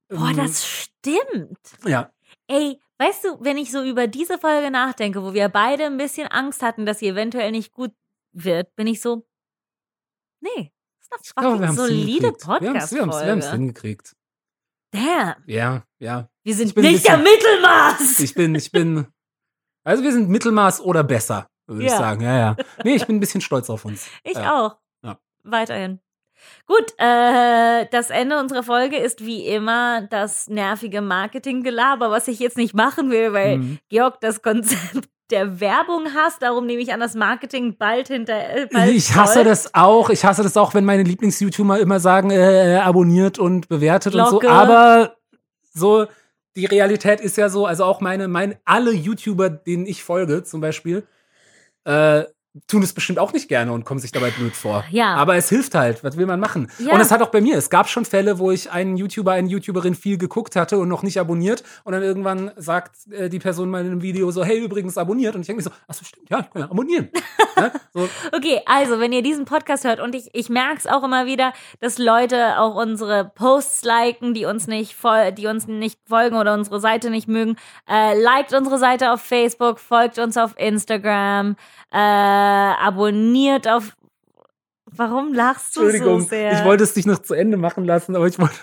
[0.08, 1.58] Boah, ähm, das stimmt.
[1.86, 2.10] Ja.
[2.48, 6.28] Ey, weißt du, wenn ich so über diese Folge nachdenke, wo wir beide ein bisschen
[6.28, 7.92] Angst hatten, dass sie eventuell nicht gut
[8.32, 9.27] wird, bin ich so,
[10.40, 10.72] nee,
[11.10, 12.60] das ist Ich eine glaube, wir fucking haben es solide hingekriegt.
[12.60, 13.50] Wir haben's Podcast-Folge.
[13.52, 14.16] hingekriegt.
[14.92, 16.28] Damn, Ja, ja.
[16.44, 18.20] wir sind nicht der bisschen- Mittelmaß.
[18.20, 19.06] Ich bin, ich bin.
[19.84, 21.98] Also wir sind Mittelmaß oder besser, würde ich Ja.
[21.98, 22.22] sagen.
[22.22, 22.56] Ja, ja.
[22.84, 24.06] Nee, ich bin ein bisschen stolz auf uns.
[24.24, 24.54] Ich ja.
[24.66, 24.76] auch.
[25.02, 25.18] Ja.
[25.44, 26.00] Weiterhin.
[26.66, 32.56] Gut, äh, das Ende unserer Folge ist wie immer das nervige Marketinggelaber, was ich jetzt
[32.56, 33.78] nicht machen will, weil Mhm.
[33.88, 36.42] Georg das Konzept der Werbung hasst.
[36.42, 38.34] Darum nehme ich an, das Marketing bald hinter.
[38.34, 39.50] Äh, bald Ich hasse folgt.
[39.50, 40.10] das auch.
[40.10, 44.46] Ich hasse das auch, wenn meine Lieblings-YouTuber immer sagen, äh, abonniert und bewertet und Glocke.
[44.46, 44.52] so.
[44.52, 45.16] Aber
[45.72, 46.06] so,
[46.56, 50.60] die Realität ist ja so, also auch meine, meine, alle YouTuber, denen ich folge, zum
[50.60, 51.06] Beispiel,
[51.84, 52.24] äh,
[52.66, 54.84] tun es bestimmt auch nicht gerne und kommen sich dabei blöd vor.
[54.90, 55.14] Ja.
[55.14, 56.02] Aber es hilft halt.
[56.04, 56.70] Was will man machen?
[56.78, 56.94] Ja.
[56.94, 57.56] Und es hat auch bei mir.
[57.56, 61.02] Es gab schon Fälle, wo ich einen YouTuber, eine YouTuberin viel geguckt hatte und noch
[61.02, 61.62] nicht abonniert.
[61.84, 65.34] Und dann irgendwann sagt äh, die Person mal in einem Video so, hey, übrigens abonniert.
[65.34, 67.10] Und ich denke mir so, ach so, stimmt, ja, ich kann ja abonnieren.
[67.56, 67.72] ne?
[67.92, 71.26] so, Okay, also wenn ihr diesen Podcast hört und ich, ich merke es auch immer
[71.26, 76.36] wieder, dass Leute auch unsere Posts liken, die uns nicht voll, die uns nicht folgen
[76.36, 77.56] oder unsere Seite nicht mögen,
[77.88, 81.56] äh, liked unsere Seite auf Facebook, folgt uns auf Instagram,
[81.92, 83.94] äh, abonniert auf.
[84.90, 86.50] Warum lachst du Entschuldigung, so sehr?
[86.58, 88.54] ich wollte es dich noch zu Ende machen lassen, aber ich wollte,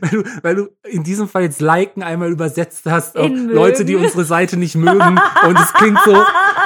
[0.00, 3.54] weil du, weil du in diesem Fall jetzt liken einmal übersetzt hast auf In mögen.
[3.54, 5.20] Leute, die unsere Seite nicht mögen.
[5.46, 6.12] und es klingt so,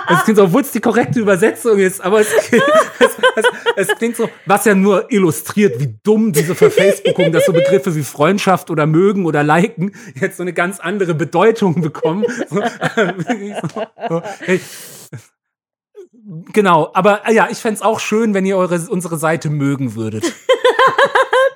[0.08, 2.64] es klingt so, obwohl es die korrekte Übersetzung ist, aber es, klingt-
[2.98, 3.44] es, es,
[3.88, 8.02] es klingt so, was ja nur illustriert, wie dumm diese Verfacebookung, dass so Begriffe wie
[8.04, 12.24] Freundschaft oder mögen oder liken jetzt so eine ganz andere Bedeutung bekommen.
[12.48, 12.56] So,
[14.08, 14.60] so, hey,
[16.52, 20.24] Genau, aber äh, ja, ich fänd's auch schön, wenn ihr eure, unsere Seite mögen würdet.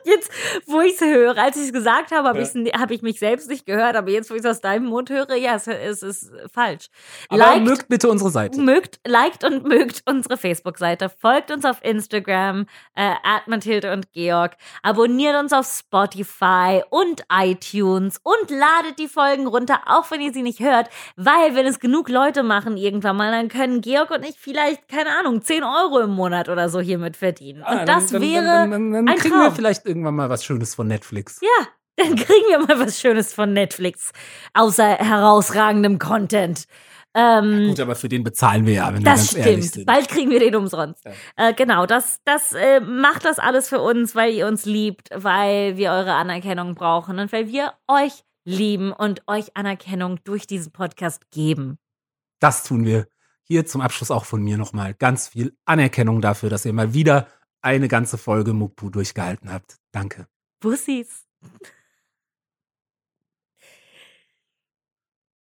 [0.08, 0.30] Jetzt,
[0.66, 2.80] wo ich es höre, als ich es gesagt habe, habe Ja.
[2.80, 5.34] hab ich mich selbst nicht gehört, aber jetzt, wo ich es aus deinem Mund höre,
[5.34, 6.88] ja, es, es ist falsch.
[7.28, 8.60] Aber Liked- mögt bitte unsere Seite.
[8.60, 14.56] Mögt, liked und mögt unsere Facebook-Seite, folgt uns auf Instagram, äh, at Mathilde und Georg,
[14.82, 20.42] abonniert uns auf Spotify und iTunes und ladet die Folgen runter, auch wenn ihr sie
[20.42, 24.36] nicht hört, weil wenn es genug Leute machen irgendwann mal, dann können Georg und ich
[24.38, 27.62] vielleicht, keine Ahnung, 10 Euro im Monat oder so hiermit verdienen.
[27.64, 29.42] Ah, und das dann, wäre Dann, dann, dann, kriegen Traum.
[29.44, 31.40] wir vielleicht irgendwann mal was Schönes von Netflix.
[31.42, 34.12] Ja, dann kriegen wir mal was Schönes von Netflix,
[34.54, 36.66] außer herausragendem Content.
[37.14, 39.74] Ähm, Gut, aber für den bezahlen wir ja, wenn wir Das ganz ehrlich stimmt.
[39.74, 39.86] sind.
[39.86, 41.04] Bald kriegen wir den umsonst.
[41.04, 41.12] Ja.
[41.36, 45.76] Äh, genau, das, das äh, macht das alles für uns, weil ihr uns liebt, weil
[45.76, 51.30] wir eure Anerkennung brauchen und weil wir euch lieben und euch Anerkennung durch diesen Podcast
[51.30, 51.78] geben.
[52.40, 53.08] Das tun wir.
[53.42, 57.26] Hier zum Abschluss auch von mir nochmal ganz viel Anerkennung dafür, dass ihr mal wieder
[57.62, 59.78] eine ganze Folge Mukbu durchgehalten habt.
[59.92, 60.26] Danke.
[60.60, 61.26] Bussis.